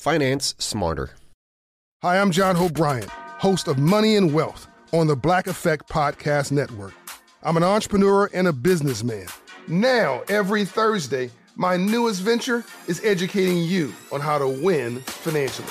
[0.00, 1.10] finance smarter.
[2.02, 6.52] Hi, I'm John Hope Bryant, host of Money and Wealth on the Black Effect Podcast
[6.52, 6.94] Network.
[7.42, 9.26] I'm an entrepreneur and a businessman.
[9.68, 15.68] Now, every Thursday, my newest venture is educating you on how to win financially.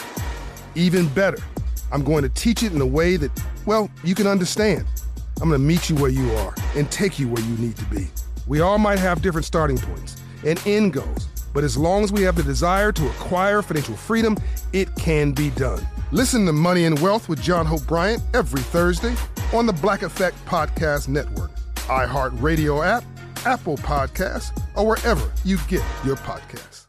[0.75, 1.39] Even better,
[1.91, 3.31] I'm going to teach it in a way that,
[3.65, 4.85] well, you can understand.
[5.41, 7.85] I'm going to meet you where you are and take you where you need to
[7.85, 8.07] be.
[8.45, 12.21] We all might have different starting points and end goals, but as long as we
[12.23, 14.37] have the desire to acquire financial freedom,
[14.73, 15.85] it can be done.
[16.11, 19.15] Listen to Money and Wealth with John Hope Bryant every Thursday
[19.53, 21.51] on the Black Effect Podcast Network,
[21.87, 23.03] iHeartRadio app,
[23.45, 26.87] Apple Podcasts, or wherever you get your podcasts.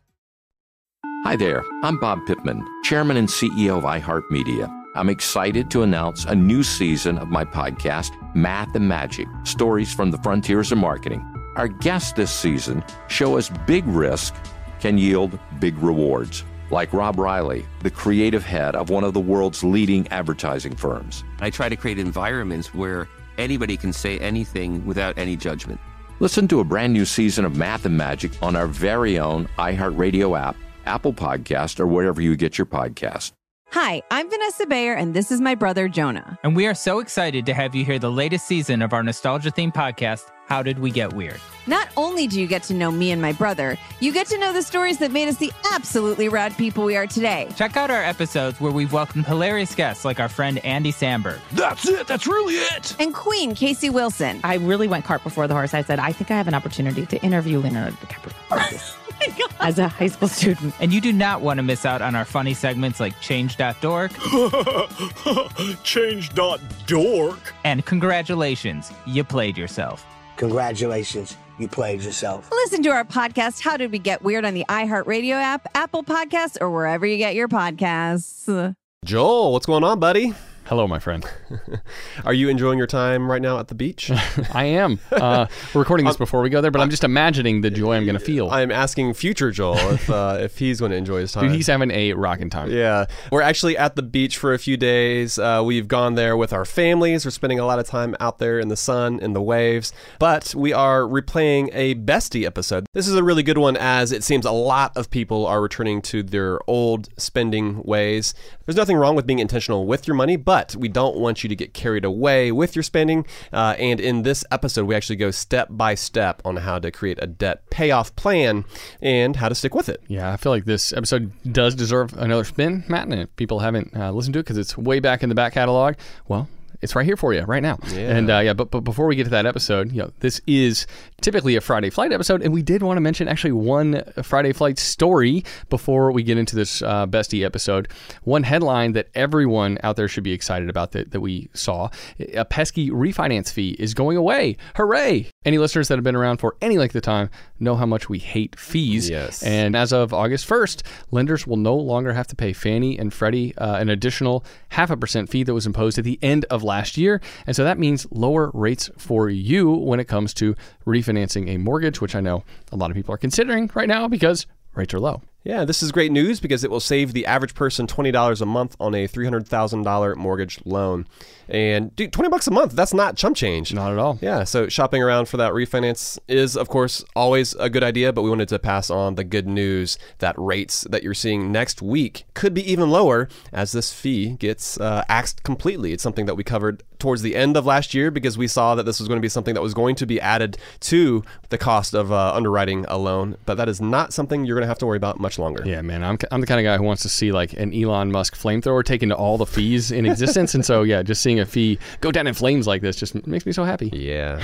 [1.25, 4.75] Hi there, I'm Bob Pittman, Chairman and CEO of iHeartMedia.
[4.97, 10.11] I'm excited to announce a new season of my podcast, Math and Magic Stories from
[10.11, 11.25] the Frontiers of Marketing.
[11.57, 14.35] Our guests this season show us big risk
[14.79, 19.65] can yield big rewards, like Rob Reilly, the creative head of one of the world's
[19.65, 21.25] leading advertising firms.
[21.41, 25.81] I try to create environments where anybody can say anything without any judgment.
[26.21, 30.39] Listen to a brand new season of Math and Magic on our very own iHeartRadio
[30.39, 30.55] app,
[30.87, 33.33] Apple Podcast, or wherever you get your podcast.
[33.73, 36.39] Hi, I'm Vanessa Bayer, and this is my brother Jonah.
[36.43, 39.51] And we are so excited to have you hear the latest season of our nostalgia
[39.53, 41.41] themed podcast, How Did We Get Weird?
[41.69, 44.53] Not only do you get to know me and my brother, you get to know
[44.53, 47.49] the stories that made us the absolutely rad people we are today.
[47.55, 51.39] Check out our episodes where we've welcomed hilarious guests like our friend Andy Samberg.
[51.53, 52.09] That's it.
[52.09, 52.97] That's really it.
[52.99, 54.41] And Queen Casey Wilson.
[54.43, 55.73] I really went cart before the horse.
[55.73, 58.35] I said, I think I have an opportunity to interview Leonardo DiCaprio.
[59.23, 60.75] Oh As a high school student.
[60.81, 64.13] And you do not want to miss out on our funny segments like Change.dork.
[65.85, 67.39] Change.dork.
[67.63, 70.07] And congratulations, you played yourself.
[70.41, 72.51] Congratulations, you played yourself.
[72.51, 76.57] Listen to our podcast, How Did We Get Weird, on the iHeartRadio app, Apple Podcasts,
[76.63, 78.75] or wherever you get your podcasts.
[79.05, 80.33] Joel, what's going on, buddy?
[80.71, 81.29] Hello, my friend.
[82.25, 84.09] Are you enjoying your time right now at the beach?
[84.53, 85.01] I am.
[85.11, 88.05] Uh, we're recording this before we go there, but I'm just imagining the joy I'm
[88.05, 88.49] going to feel.
[88.49, 91.49] I'm asking future Joel if uh, if he's going to enjoy his time.
[91.49, 92.71] Dude, he's having a rocking time.
[92.71, 95.41] Yeah, we're actually at the beach for a few days.
[95.41, 97.25] Uh, we've gone there with our families.
[97.25, 99.93] We're spending a lot of time out there in the sun, in the waves.
[100.21, 102.87] But we are replaying a bestie episode.
[102.93, 106.01] This is a really good one, as it seems a lot of people are returning
[106.03, 108.35] to their old spending ways.
[108.71, 111.57] There's nothing wrong with being intentional with your money, but we don't want you to
[111.57, 113.27] get carried away with your spending.
[113.53, 117.19] Uh, and in this episode, we actually go step by step on how to create
[117.21, 118.65] a debt payoff plan
[119.03, 120.01] and how to stick with it.
[120.07, 123.09] Yeah, I feel like this episode does deserve another spin, Matt.
[123.09, 125.55] And if people haven't uh, listened to it because it's way back in the back
[125.55, 125.97] catalog,
[126.29, 126.49] well,
[126.83, 127.79] it's right here for you right now.
[127.89, 128.17] Yeah.
[128.17, 130.87] And uh, yeah, but, but before we get to that episode, you know, this is
[131.21, 134.79] typically a Friday Flight episode, and we did want to mention actually one Friday Flight
[134.79, 137.89] story before we get into this uh, bestie episode.
[138.23, 141.91] One headline that everyone out there should be excited about that, that we saw:
[142.35, 144.57] a pesky refinance fee is going away.
[144.77, 145.29] Hooray!
[145.45, 148.19] Any listeners that have been around for any length of time know how much we
[148.19, 149.09] hate fees.
[149.09, 149.43] Yes.
[149.43, 153.57] And as of August 1st, lenders will no longer have to pay Fannie and Freddie
[153.57, 156.97] uh, an additional half a percent fee that was imposed at the end of last
[156.97, 157.21] year.
[157.47, 160.55] And so that means lower rates for you when it comes to
[160.87, 164.47] refinancing a mortgage, which I know a lot of people are considering right now because
[164.75, 165.21] rates are low.
[165.43, 168.77] Yeah, this is great news because it will save the average person $20 a month
[168.79, 171.07] on a $300,000 mortgage loan.
[171.49, 173.73] And dude, 20 bucks a month, that's not chump change.
[173.73, 174.19] Not at all.
[174.21, 178.23] Yeah, so shopping around for that refinance is of course always a good idea, but
[178.23, 182.25] we wanted to pass on the good news that rates that you're seeing next week
[182.35, 185.93] could be even lower as this fee gets uh, axed completely.
[185.93, 188.85] It's something that we covered towards the end of last year because we saw that
[188.85, 191.95] this was going to be something that was going to be added to the cost
[191.95, 194.87] of uh, underwriting a loan, but that is not something you're going to have to
[194.87, 195.63] worry about much longer.
[195.67, 198.13] Yeah, man, I'm, I'm the kind of guy who wants to see like an Elon
[198.13, 200.55] Musk flamethrower taken to all the fees in existence.
[200.55, 203.47] and so, yeah, just seeing a fee go down in flames like this just makes
[203.47, 203.91] me so happy.
[203.93, 204.43] Yeah.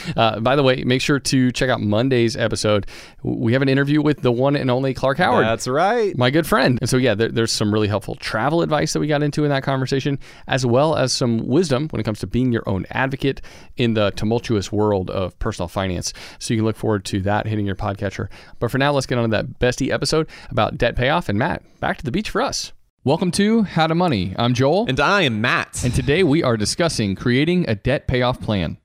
[0.16, 2.86] uh, by the way, make sure to check out Monday's episode.
[3.22, 5.46] We have an interview with the one and only Clark Howard.
[5.46, 6.16] That's right.
[6.16, 6.78] My good friend.
[6.80, 9.50] And so, yeah, there, there's some really helpful travel advice that we got into in
[9.50, 13.40] that conversation, as well as some wisdom when it comes to being your own advocate
[13.76, 16.12] in the tumultuous world of personal finance.
[16.38, 18.28] So you can look forward to that hitting your podcatcher.
[18.58, 21.28] But for now, let's get on to that bestie episode about debt payoff.
[21.28, 22.72] And Matt, back to the beach for us.
[23.04, 24.34] Welcome to How to Money.
[24.38, 24.86] I'm Joel.
[24.88, 25.84] And I am Matt.
[25.84, 28.78] And today we are discussing creating a debt payoff plan.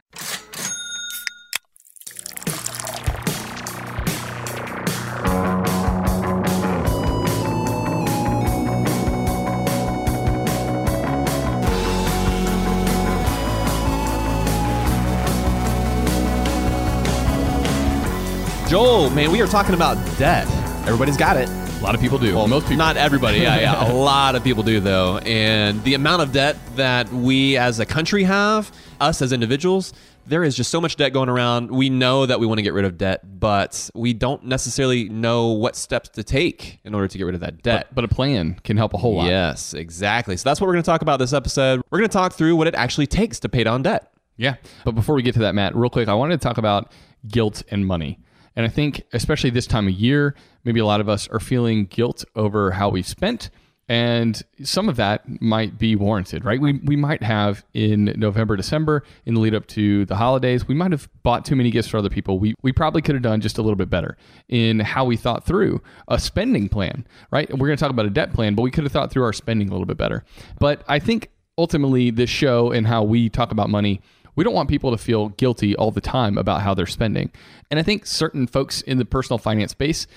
[18.69, 20.47] Joel, man, we are talking about debt.
[20.85, 21.49] Everybody's got it.
[21.49, 22.35] A lot of people do.
[22.35, 22.77] Well, Most people.
[22.77, 23.39] Not everybody.
[23.39, 23.91] Yeah, yeah.
[23.91, 25.17] a lot of people do, though.
[25.17, 28.71] And the amount of debt that we as a country have,
[29.01, 29.91] us as individuals,
[30.27, 31.71] there is just so much debt going around.
[31.71, 35.47] We know that we want to get rid of debt, but we don't necessarily know
[35.47, 37.87] what steps to take in order to get rid of that debt.
[37.89, 39.25] But, but a plan can help a whole lot.
[39.25, 40.37] Yes, exactly.
[40.37, 41.81] So that's what we're going to talk about this episode.
[41.89, 44.13] We're going to talk through what it actually takes to pay down debt.
[44.37, 44.57] Yeah.
[44.85, 46.91] But before we get to that, Matt, real quick, I wanted to talk about
[47.27, 48.19] guilt and money.
[48.59, 50.35] And I think, especially this time of year,
[50.65, 53.51] maybe a lot of us are feeling guilt over how we've spent.
[53.87, 56.59] And some of that might be warranted, right?
[56.59, 60.75] We, we might have in November, December, in the lead up to the holidays, we
[60.75, 62.37] might have bought too many gifts for other people.
[62.37, 64.17] We, we probably could have done just a little bit better
[64.49, 67.49] in how we thought through a spending plan, right?
[67.49, 69.31] We're going to talk about a debt plan, but we could have thought through our
[69.31, 70.25] spending a little bit better.
[70.59, 74.01] But I think ultimately, this show and how we talk about money
[74.35, 77.31] we don't want people to feel guilty all the time about how they're spending.
[77.69, 80.07] And I think certain folks in the personal finance space,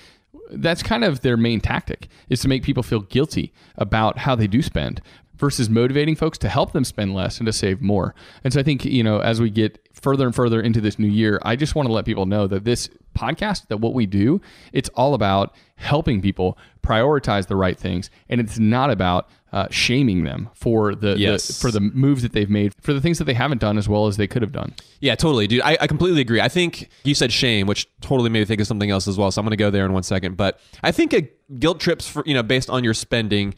[0.51, 4.47] that's kind of their main tactic is to make people feel guilty about how they
[4.47, 5.01] do spend
[5.35, 8.13] versus motivating folks to help them spend less and to save more.
[8.43, 11.07] And so I think, you know, as we get further and further into this new
[11.07, 14.41] year, I just want to let people know that this podcast, that what we do,
[14.71, 18.09] it's all about helping people prioritize the right things.
[18.29, 21.47] And it's not about uh, shaming them for the, Yes.
[21.47, 23.87] the for the moves that they've made, for the things that they haven't done as
[23.87, 24.73] well as they could have done.
[24.99, 25.61] Yeah, totally, dude.
[25.61, 26.41] I, I completely agree.
[26.41, 29.31] I think you said shame, which totally made me think of something else as well.
[29.31, 30.37] So I'm going to go there in one second.
[30.37, 33.53] But I think a guilt trips for you know based on your spending,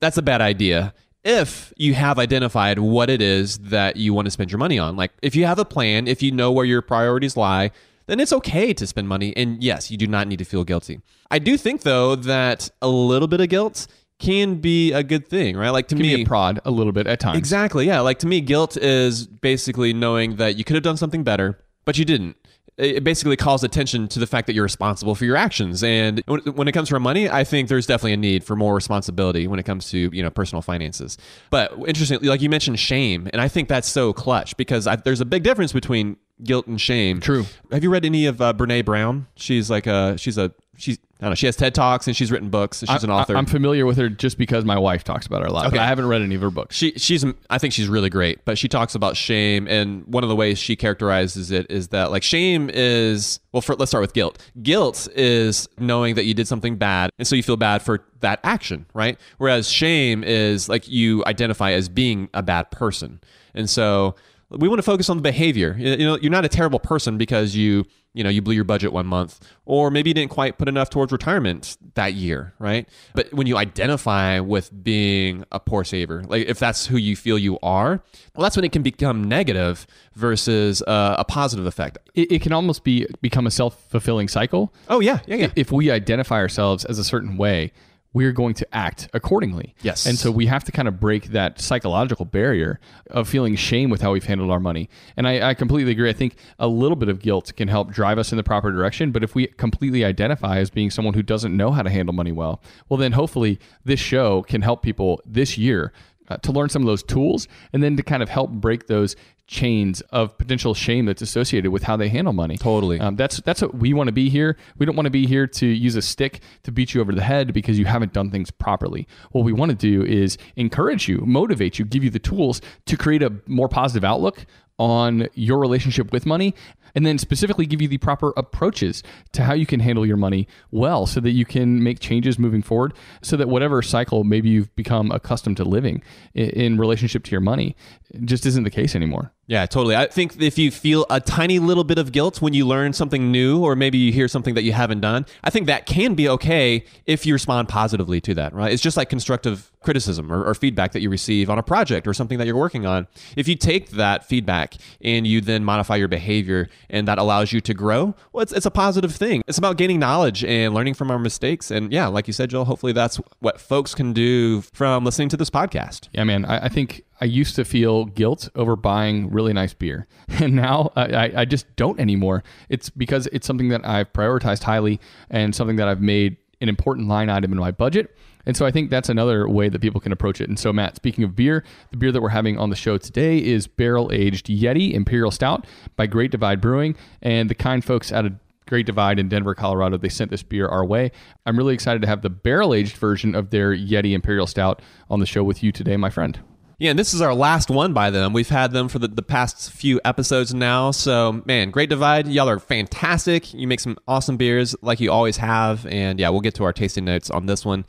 [0.00, 0.94] that's a bad idea.
[1.22, 4.96] If you have identified what it is that you want to spend your money on,
[4.96, 7.70] like if you have a plan, if you know where your priorities lie,
[8.10, 9.32] then it's okay to spend money.
[9.36, 11.00] And yes, you do not need to feel guilty.
[11.30, 13.86] I do think though that a little bit of guilt
[14.18, 15.70] can be a good thing, right?
[15.70, 17.38] Like to Can me, be a prod a little bit at times.
[17.38, 17.86] Exactly.
[17.86, 18.00] Yeah.
[18.00, 21.96] Like to me, guilt is basically knowing that you could have done something better, but
[21.96, 22.36] you didn't.
[22.76, 25.82] It basically calls attention to the fact that you're responsible for your actions.
[25.84, 28.56] And when when it comes to our money, I think there's definitely a need for
[28.56, 31.18] more responsibility when it comes to you know personal finances.
[31.50, 35.20] But interestingly, like you mentioned, shame, and I think that's so clutch because I, there's
[35.20, 37.20] a big difference between guilt and shame.
[37.20, 37.44] True.
[37.70, 39.26] Have you read any of uh, Brene Brown?
[39.34, 41.34] She's like a she's a she's I don't know.
[41.34, 42.80] She has TED talks and she's written books.
[42.80, 43.36] She's an I- author.
[43.36, 45.66] I'm familiar with her just because my wife talks about her a lot.
[45.66, 45.76] Okay.
[45.76, 46.74] But I haven't read any of her books.
[46.74, 50.30] She she's I think she's really great, but she talks about shame and one of
[50.30, 54.14] the ways she characterizes it is that like shame is well for, let's start with
[54.14, 54.38] guilt.
[54.62, 58.40] Guilt is knowing that you did something bad and so you feel bad for that
[58.42, 59.18] action, right?
[59.38, 63.20] Whereas shame is like you identify as being a bad person.
[63.54, 64.14] And so
[64.50, 65.76] we want to focus on the behavior.
[65.78, 68.92] You know, you're not a terrible person because you, you know, you blew your budget
[68.92, 72.88] one month, or maybe you didn't quite put enough towards retirement that year, right?
[73.14, 77.38] But when you identify with being a poor saver, like if that's who you feel
[77.38, 78.02] you are,
[78.34, 81.98] well, that's when it can become negative versus uh, a positive effect.
[82.14, 84.74] It, it can almost be become a self fulfilling cycle.
[84.88, 85.50] Oh yeah, yeah, yeah.
[85.54, 87.72] If we identify ourselves as a certain way,
[88.12, 89.74] we're going to act accordingly.
[89.82, 90.04] Yes.
[90.06, 94.00] And so we have to kind of break that psychological barrier of feeling shame with
[94.00, 94.88] how we've handled our money.
[95.16, 96.10] And I, I completely agree.
[96.10, 99.12] I think a little bit of guilt can help drive us in the proper direction.
[99.12, 102.32] But if we completely identify as being someone who doesn't know how to handle money
[102.32, 105.92] well, well, then hopefully this show can help people this year
[106.28, 109.14] uh, to learn some of those tools and then to kind of help break those
[109.50, 112.56] chains of potential shame that's associated with how they handle money.
[112.56, 113.00] Totally.
[113.00, 114.56] Um, that's that's what we want to be here.
[114.78, 117.22] We don't want to be here to use a stick to beat you over the
[117.22, 119.08] head because you haven't done things properly.
[119.32, 122.96] What we want to do is encourage you, motivate you, give you the tools to
[122.96, 124.46] create a more positive outlook
[124.78, 126.54] on your relationship with money
[126.94, 129.02] and then specifically give you the proper approaches
[129.32, 132.62] to how you can handle your money well so that you can make changes moving
[132.62, 136.02] forward so that whatever cycle maybe you've become accustomed to living
[136.34, 137.76] in relationship to your money
[138.24, 139.32] just isn't the case anymore.
[139.50, 139.96] Yeah, totally.
[139.96, 143.32] I think if you feel a tiny little bit of guilt when you learn something
[143.32, 146.28] new, or maybe you hear something that you haven't done, I think that can be
[146.28, 148.72] okay if you respond positively to that, right?
[148.72, 152.14] It's just like constructive criticism or, or feedback that you receive on a project or
[152.14, 153.08] something that you're working on.
[153.34, 157.60] If you take that feedback and you then modify your behavior and that allows you
[157.62, 159.42] to grow, well, it's, it's a positive thing.
[159.48, 161.72] It's about gaining knowledge and learning from our mistakes.
[161.72, 165.36] And yeah, like you said, Joel, hopefully that's what folks can do from listening to
[165.36, 166.08] this podcast.
[166.12, 166.44] Yeah, man.
[166.44, 170.92] I, I think I used to feel guilt over buying really nice beer, and now
[170.96, 172.42] I, I just don't anymore.
[172.68, 175.00] It's because it's something that I've prioritized highly
[175.30, 178.16] and something that I've made an important line item in my budget.
[178.46, 180.48] And so I think that's another way that people can approach it.
[180.48, 183.38] And so, Matt, speaking of beer, the beer that we're having on the show today
[183.38, 186.96] is barrel aged Yeti Imperial Stout by Great Divide Brewing.
[187.22, 188.32] And the kind folks out of
[188.66, 191.10] Great Divide in Denver, Colorado, they sent this beer our way.
[191.44, 195.20] I'm really excited to have the barrel aged version of their Yeti Imperial Stout on
[195.20, 196.40] the show with you today, my friend.
[196.80, 198.32] Yeah, and this is our last one by them.
[198.32, 200.92] We've had them for the, the past few episodes now.
[200.92, 203.52] So, man, Great Divide, y'all are fantastic.
[203.52, 205.84] You make some awesome beers like you always have.
[205.84, 207.84] And yeah, we'll get to our tasting notes on this one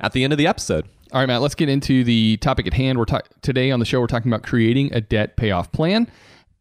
[0.00, 0.86] at the end of the episode.
[1.12, 2.98] All right, Matt, let's get into the topic at hand.
[2.98, 6.08] We're ta- today on the show we're talking about creating a debt payoff plan.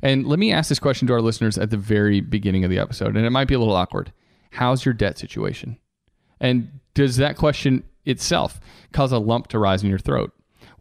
[0.02, 2.80] And let me ask this question to our listeners at the very beginning of the
[2.80, 4.12] episode, and it might be a little awkward.
[4.50, 5.78] How's your debt situation?
[6.40, 8.60] And does that question itself
[8.92, 10.32] cause a lump to rise in your throat?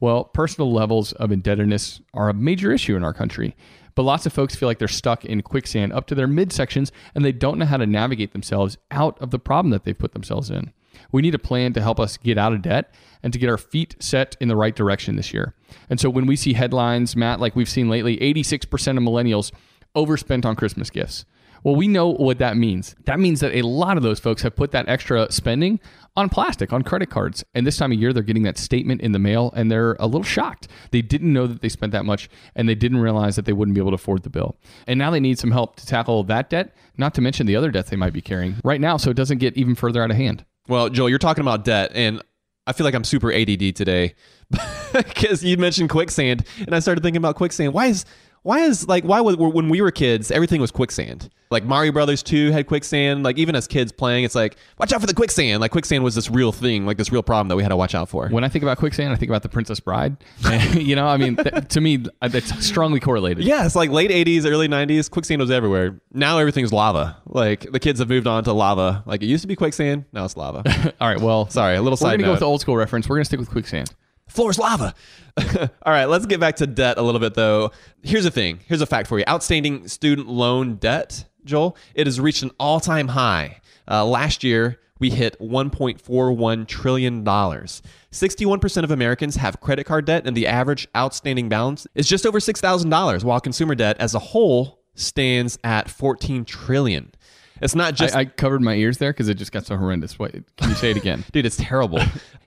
[0.01, 3.57] Well, personal levels of indebtedness are a major issue in our country,
[3.95, 7.25] but lots of folks feel like they're stuck in quicksand up to their midsections and
[7.25, 10.51] they don't know how to navigate themselves out of the problem that they've put themselves
[10.51, 10.73] in.
[11.13, 13.59] We need a plan to help us get out of debt and to get our
[13.59, 15.55] feet set in the right direction this year.
[15.89, 18.63] And so when we see headlines, Matt, like we've seen lately, 86%
[18.97, 19.53] of millennials
[19.95, 21.25] overspent on Christmas gifts.
[21.64, 22.94] Well, we know what that means.
[23.06, 25.80] That means that a lot of those folks have put that extra spending
[26.14, 27.42] on plastic, on credit cards.
[27.54, 30.06] And this time of year, they're getting that statement in the mail and they're a
[30.06, 30.68] little shocked.
[30.90, 33.75] They didn't know that they spent that much and they didn't realize that they wouldn't
[33.75, 34.56] be able to afford the bill.
[34.87, 37.71] And now they need some help to tackle that debt, not to mention the other
[37.71, 40.16] debts they might be carrying right now so it doesn't get even further out of
[40.16, 40.44] hand.
[40.68, 42.23] Well, Joel, you're talking about debt, and
[42.66, 44.14] I feel like I'm super ADD today
[44.92, 47.75] because you mentioned quicksand, and I started thinking about quicksand.
[47.75, 48.06] Why is
[48.45, 51.31] why is like why would, when we were kids everything was quicksand?
[51.51, 53.23] Like mario brothers 2 had quicksand.
[53.23, 55.61] Like even as kids playing it's like watch out for the quicksand.
[55.61, 57.95] Like quicksand was this real thing like this real problem that we had to watch
[57.95, 58.29] out for.
[58.29, 60.17] When i think about quicksand i think about the princess bride.
[60.75, 63.45] You know i mean th- to me uh, that's strongly correlated.
[63.45, 65.99] Yeah it's like late 80s early 90s quicksand was everywhere.
[66.13, 67.17] Now everything's lava.
[67.27, 69.03] Like the kids have moved on to lava.
[69.07, 70.63] Like it used to be quicksand now it's lava.
[71.01, 72.27] All right well sorry a little we're side gonna note.
[72.27, 73.09] go with the old school reference.
[73.09, 73.91] We're gonna stick with quicksand
[74.35, 74.95] floor's lava.
[75.38, 77.71] All right, let's get back to debt a little bit though.
[78.03, 78.61] Here's the thing.
[78.67, 79.25] Here's a fact for you.
[79.29, 83.61] Outstanding student loan debt, Joel, it has reached an all-time high.
[83.88, 87.83] Uh, last year, we hit 1.41 trillion dollars.
[88.12, 92.38] 61% of Americans have credit card debt and the average outstanding balance is just over
[92.38, 97.12] $6,000, while consumer debt as a whole stands at 14 trillion.
[97.61, 100.18] It's not just I, I covered my ears there because it just got so horrendous.
[100.18, 101.46] What can you say it again, dude?
[101.46, 102.00] It's terrible.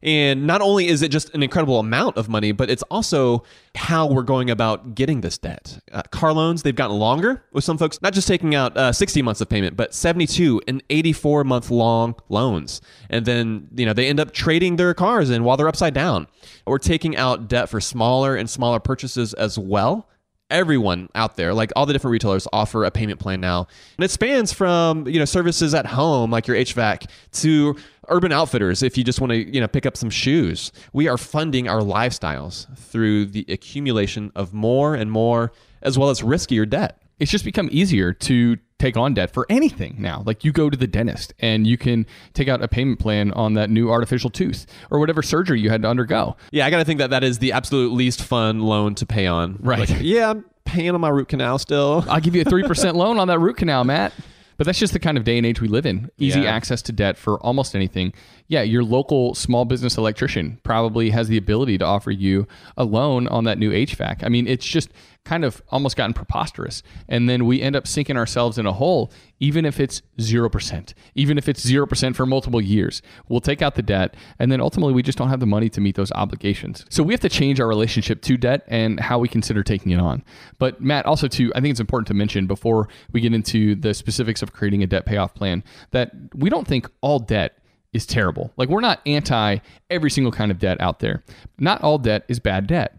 [0.04, 3.44] and not only is it just an incredible amount of money, but it's also
[3.76, 5.80] how we're going about getting this debt.
[5.92, 9.22] Uh, car loans they've gotten longer with some folks not just taking out uh, 60
[9.22, 14.08] months of payment, but 72 and 84 month long loans, and then you know they
[14.08, 16.28] end up trading their cars in while they're upside down.
[16.66, 20.08] We're taking out debt for smaller and smaller purchases as well
[20.50, 23.68] everyone out there like all the different retailers offer a payment plan now.
[23.98, 27.76] And it spans from you know services at home like your hvac to
[28.10, 30.72] urban outfitters if you just want to you know pick up some shoes.
[30.94, 35.52] We are funding our lifestyles through the accumulation of more and more
[35.82, 37.02] as well as riskier debt.
[37.20, 40.22] It's just become easier to take on debt for anything now.
[40.26, 43.54] Like you go to the dentist and you can take out a payment plan on
[43.56, 46.36] that new artificial tooth or whatever surgery you had to undergo.
[46.52, 49.26] Yeah, I got to think that that is the absolute least fun loan to pay
[49.28, 49.58] on.
[49.62, 49.80] Right.
[49.90, 52.06] Like, yeah, I'm paying on my root canal still.
[52.10, 54.14] I'll give you a 3% loan on that root canal, Matt.
[54.58, 56.10] But that's just the kind of day and age we live in.
[56.18, 56.52] Easy Yeah.
[56.56, 58.12] access to debt for almost anything.
[58.48, 63.28] Yeah, your local small business electrician probably has the ability to offer you a loan
[63.28, 64.24] on that new HVAC.
[64.24, 64.90] I mean, it's just
[65.28, 66.82] kind of almost gotten preposterous.
[67.10, 71.38] And then we end up sinking ourselves in a hole, even if it's 0%, even
[71.38, 73.02] if it's 0% for multiple years.
[73.28, 75.82] We'll take out the debt, and then ultimately we just don't have the money to
[75.82, 76.86] meet those obligations.
[76.90, 80.00] So we have to change our relationship to debt and how we consider taking it
[80.00, 80.24] on.
[80.60, 83.94] But Matt, also too, I think it's important to mention before we get into the
[83.94, 87.58] specifics of creating a debt payoff plan that we don't think all debt
[87.92, 88.54] is terrible.
[88.56, 89.58] Like we're not anti
[89.90, 91.24] every single kind of debt out there.
[91.60, 92.98] Not all debt is bad debt.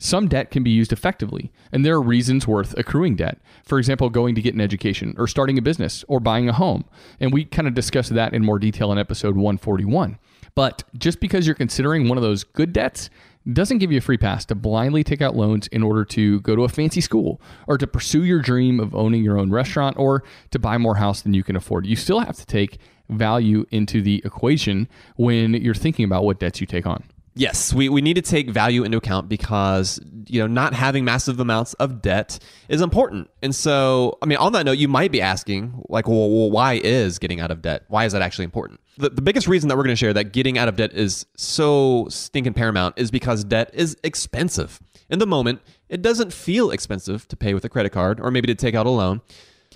[0.00, 3.38] Some debt can be used effectively, and there are reasons worth accruing debt.
[3.64, 6.84] For example, going to get an education, or starting a business, or buying a home.
[7.20, 10.18] And we kind of discussed that in more detail in episode 141.
[10.54, 13.10] But just because you're considering one of those good debts
[13.52, 16.54] doesn't give you a free pass to blindly take out loans in order to go
[16.54, 20.22] to a fancy school, or to pursue your dream of owning your own restaurant, or
[20.50, 21.86] to buy more house than you can afford.
[21.86, 26.60] You still have to take value into the equation when you're thinking about what debts
[26.60, 27.02] you take on.
[27.34, 31.38] Yes, we, we need to take value into account because you know not having massive
[31.38, 33.30] amounts of debt is important.
[33.40, 36.80] And so, I mean, on that note, you might be asking, like, well, well why
[36.82, 37.84] is getting out of debt?
[37.88, 38.80] Why is that actually important?
[38.98, 41.24] The, the biggest reason that we're going to share that getting out of debt is
[41.36, 44.80] so stinking paramount is because debt is expensive.
[45.08, 48.46] In the moment, it doesn't feel expensive to pay with a credit card or maybe
[48.48, 49.20] to take out a loan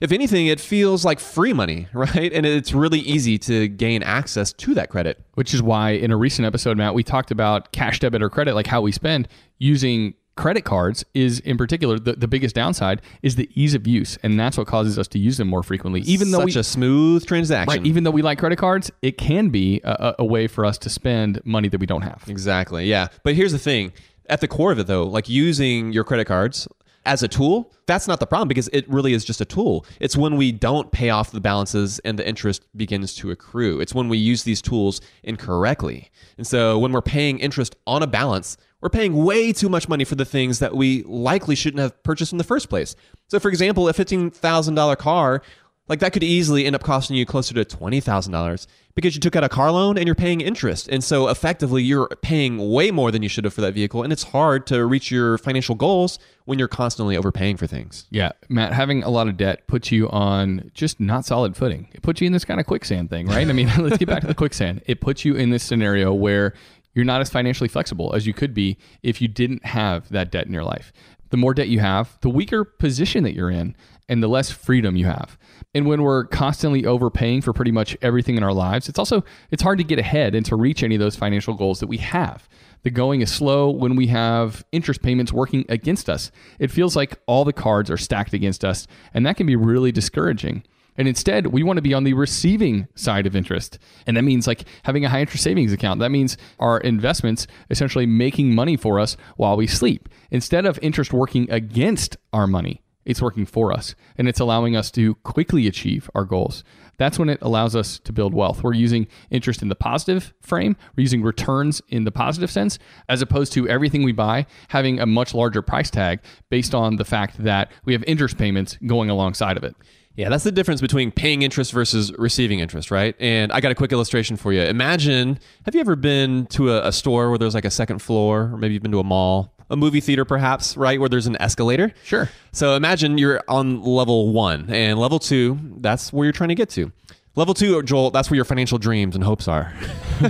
[0.01, 2.33] if anything, it feels like free money, right?
[2.33, 5.23] And it's really easy to gain access to that credit.
[5.35, 8.55] Which is why in a recent episode, Matt, we talked about cash debit or credit,
[8.55, 9.29] like how we spend.
[9.59, 14.19] Using credit cards is in particular the, the biggest downside is the ease of use.
[14.23, 16.01] And that's what causes us to use them more frequently.
[16.03, 17.79] Even though such we, a smooth transaction.
[17.83, 20.79] Right, even though we like credit cards it can be a, a way for us
[20.79, 22.25] to spend money that we don't have.
[22.27, 22.87] Exactly.
[22.87, 23.09] Yeah.
[23.23, 23.93] But here's the thing.
[24.29, 26.67] At the core of it though like using your credit cards
[27.07, 29.85] as a tool, that's not the problem because it really is just a tool.
[30.01, 33.81] It's when we don't pay off the balances and the interest begins to accrue.
[33.81, 36.11] It's when we use these tools incorrectly.
[36.39, 40.05] And so when we're paying interest on a balance, we're paying way too much money
[40.05, 42.95] for the things that we likely shouldn't have purchased in the first place.
[43.29, 45.43] So, for example, a $15,000 car
[45.89, 49.45] like that could easily end up costing you closer to $20,000 because you took out
[49.45, 50.89] a car loan and you're paying interest.
[50.89, 54.13] And so effectively you're paying way more than you should have for that vehicle and
[54.13, 58.07] it's hard to reach your financial goals when you're constantly overpaying for things.
[58.11, 61.89] Yeah, Matt, having a lot of debt puts you on just not solid footing.
[61.93, 63.47] It puts you in this kind of quicksand thing, right?
[63.47, 64.83] I mean, let's get back to the quicksand.
[64.87, 66.55] It puts you in this scenario where
[66.95, 70.47] you're not as financially flexible as you could be if you didn't have that debt
[70.47, 70.93] in your life.
[71.31, 73.75] The more debt you have, the weaker position that you're in
[74.09, 75.37] and the less freedom you have.
[75.75, 79.63] And when we're constantly overpaying for pretty much everything in our lives, it's also it's
[79.63, 82.49] hard to get ahead and to reach any of those financial goals that we have.
[82.83, 86.31] The going is slow when we have interest payments working against us.
[86.59, 89.91] It feels like all the cards are stacked against us, and that can be really
[89.91, 90.65] discouraging.
[90.97, 93.79] And instead, we want to be on the receiving side of interest.
[94.07, 95.99] And that means like having a high interest savings account.
[96.01, 101.13] That means our investments essentially making money for us while we sleep instead of interest
[101.13, 106.11] working against our money it's working for us and it's allowing us to quickly achieve
[106.15, 106.65] our goals.
[106.97, 108.63] That's when it allows us to build wealth.
[108.63, 113.23] We're using interest in the positive frame, we're using returns in the positive sense, as
[113.23, 116.21] opposed to everything we buy having a much larger price tag
[116.51, 119.75] based on the fact that we have interest payments going alongside of it.
[120.17, 123.17] Yeah, that's the difference between paying interest versus receiving interest, right?
[123.19, 124.63] And I got a quick illustration for you.
[124.63, 128.51] Imagine, have you ever been to a, a store where there's like a second floor,
[128.53, 131.41] or maybe you've been to a mall a movie theater perhaps right where there's an
[131.41, 136.49] escalator sure so imagine you're on level one and level two that's where you're trying
[136.49, 136.93] to get to
[137.37, 139.73] Level two, Joel, that's where your financial dreams and hopes are.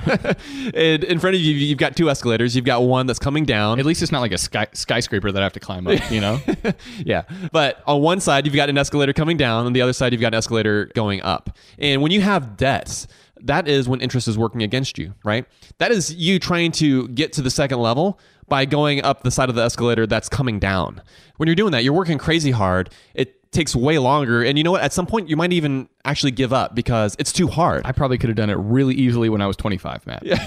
[0.74, 2.56] and in front of you, you've got two escalators.
[2.56, 3.78] You've got one that's coming down.
[3.78, 6.22] At least it's not like a sky, skyscraper that I have to climb up, you
[6.22, 6.40] know?
[7.04, 7.24] yeah.
[7.52, 9.66] But on one side, you've got an escalator coming down.
[9.66, 11.58] On the other side, you've got an escalator going up.
[11.78, 13.06] And when you have debts,
[13.42, 15.44] that is when interest is working against you, right?
[15.76, 19.48] That is you trying to get to the second level by going up the side
[19.48, 21.02] of the escalator that's coming down.
[21.36, 22.90] When you're doing that, you're working crazy hard.
[23.14, 24.42] It takes way longer.
[24.42, 24.82] And you know what?
[24.82, 27.82] At some point, you might even actually give up because it's too hard.
[27.84, 30.24] I probably could have done it really easily when I was 25, Matt.
[30.24, 30.46] Yeah.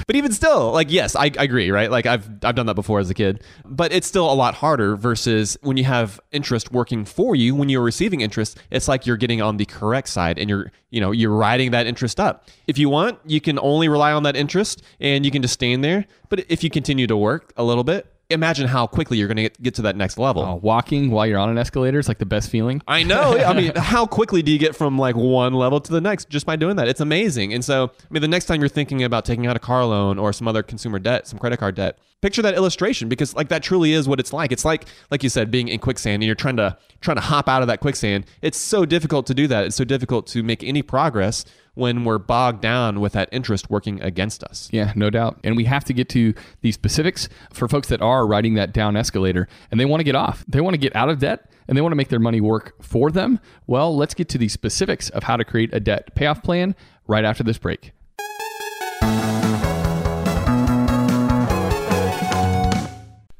[0.06, 1.90] but even still, like, yes, I, I, agree, right?
[1.90, 4.96] Like, I've, I've done that before as a kid, but it's still a lot harder
[4.96, 9.16] versus when you have interest working for you, when you're receiving interest, it's like you're
[9.16, 12.48] getting on the correct side and you're, you know, you're riding that interest up.
[12.66, 15.70] If you want, you can only rely on that interest and you can just stay
[15.70, 16.06] in there.
[16.28, 19.42] But if you continue to work a little bit, imagine how quickly you're going to
[19.42, 20.42] get, get to that next level.
[20.42, 22.82] Oh, walking while you're on an escalator is like the best feeling.
[22.88, 23.38] I know.
[23.38, 26.46] I mean, how quickly do you get from like one level to the next just
[26.46, 26.88] by doing that?
[26.88, 27.52] It's amazing.
[27.52, 30.18] And so, I mean, the next time you're thinking about taking out a car loan
[30.18, 33.62] or some other consumer debt, some credit card debt, picture that illustration because like that
[33.62, 34.50] truly is what it's like.
[34.50, 37.48] It's like like you said being in quicksand and you're trying to trying to hop
[37.48, 38.26] out of that quicksand.
[38.42, 39.64] It's so difficult to do that.
[39.64, 41.44] It's so difficult to make any progress
[41.76, 44.68] when we're bogged down with that interest working against us.
[44.72, 45.38] Yeah, no doubt.
[45.44, 48.96] And we have to get to the specifics for folks that are riding that down
[48.96, 50.44] escalator and they want to get off.
[50.48, 52.82] They want to get out of debt and they want to make their money work
[52.82, 53.38] for them.
[53.66, 56.74] Well, let's get to the specifics of how to create a debt payoff plan
[57.06, 57.92] right after this break.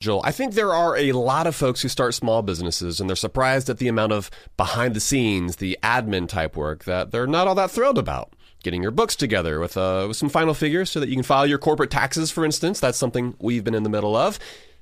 [0.00, 3.14] Joel, I think there are a lot of folks who start small businesses and they're
[3.14, 7.46] surprised at the amount of behind the scenes, the admin type work that they're not
[7.46, 8.32] all that thrilled about.
[8.62, 11.46] Getting your books together with, uh, with some final figures so that you can file
[11.46, 12.80] your corporate taxes, for instance.
[12.80, 14.38] That's something we've been in the middle of.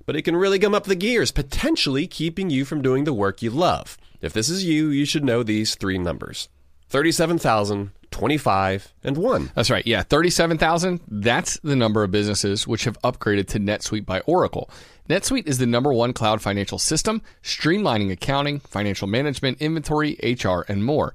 [0.07, 3.43] But it can really gum up the gears, potentially keeping you from doing the work
[3.43, 3.99] you love.
[4.21, 6.49] If this is you, you should know these three numbers
[6.91, 9.51] 37,000, 25, and 1.
[9.55, 9.87] That's right.
[9.87, 11.01] Yeah, 37,000.
[11.09, 14.71] That's the number of businesses which have upgraded to NetSuite by Oracle.
[15.09, 20.85] NetSuite is the number one cloud financial system, streamlining accounting, financial management, inventory, HR, and
[20.85, 21.15] more.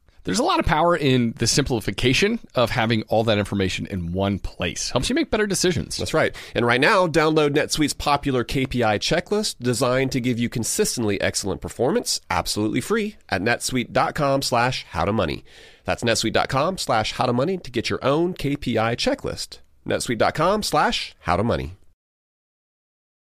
[0.23, 4.37] There's a lot of power in the simplification of having all that information in one
[4.37, 4.91] place.
[4.91, 5.97] Helps you make better decisions.
[5.97, 6.35] That's right.
[6.53, 12.21] And right now, download NetSuite's popular KPI checklist designed to give you consistently excellent performance,
[12.29, 15.43] absolutely free at netsuite.com slash howtomoney.
[15.85, 19.59] That's netsuite.com slash howtomoney to get your own KPI checklist.
[19.87, 21.71] netsuite.com slash howtomoney.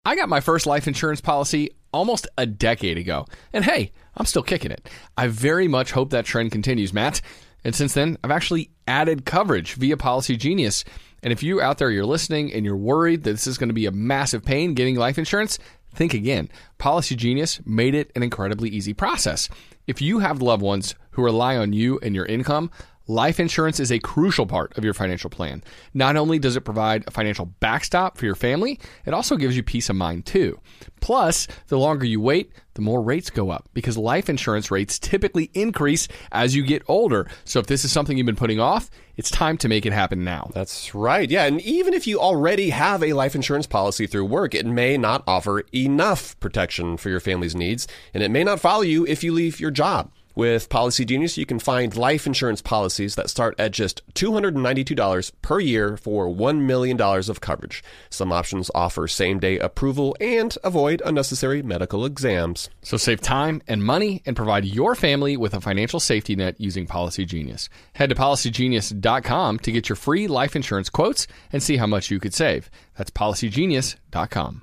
[0.03, 3.27] I got my first life insurance policy almost a decade ago.
[3.53, 4.89] And hey, I'm still kicking it.
[5.17, 7.21] I very much hope that trend continues, Matt.
[7.63, 10.83] And since then, I've actually added coverage via Policy Genius.
[11.23, 13.73] And if you out there you're listening and you're worried that this is going to
[13.73, 15.59] be a massive pain getting life insurance,
[15.93, 16.49] think again.
[16.77, 19.47] Policy Genius made it an incredibly easy process.
[19.87, 22.71] If you have loved ones who rely on you and your income,
[23.11, 25.65] Life insurance is a crucial part of your financial plan.
[25.93, 29.63] Not only does it provide a financial backstop for your family, it also gives you
[29.63, 30.57] peace of mind too.
[31.01, 35.51] Plus, the longer you wait, the more rates go up because life insurance rates typically
[35.53, 37.29] increase as you get older.
[37.43, 40.23] So if this is something you've been putting off, it's time to make it happen
[40.23, 40.49] now.
[40.53, 41.29] That's right.
[41.29, 41.43] Yeah.
[41.43, 45.21] And even if you already have a life insurance policy through work, it may not
[45.27, 49.33] offer enough protection for your family's needs, and it may not follow you if you
[49.33, 50.13] leave your job.
[50.35, 55.59] With Policy Genius, you can find life insurance policies that start at just $292 per
[55.59, 57.83] year for $1 million of coverage.
[58.09, 62.69] Some options offer same day approval and avoid unnecessary medical exams.
[62.81, 66.87] So save time and money and provide your family with a financial safety net using
[66.87, 67.69] Policy Genius.
[67.93, 72.19] Head to policygenius.com to get your free life insurance quotes and see how much you
[72.19, 72.69] could save.
[72.95, 74.61] That's policygenius.com.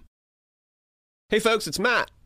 [1.30, 2.10] Hey, folks, it's Matt.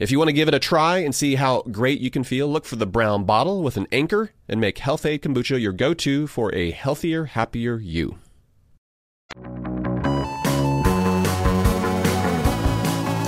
[0.00, 2.48] If you want to give it a try and see how great you can feel,
[2.48, 6.26] look for the brown bottle with an anchor and make Health-Ade Kombucha your go to
[6.26, 8.16] for a healthier, happier you.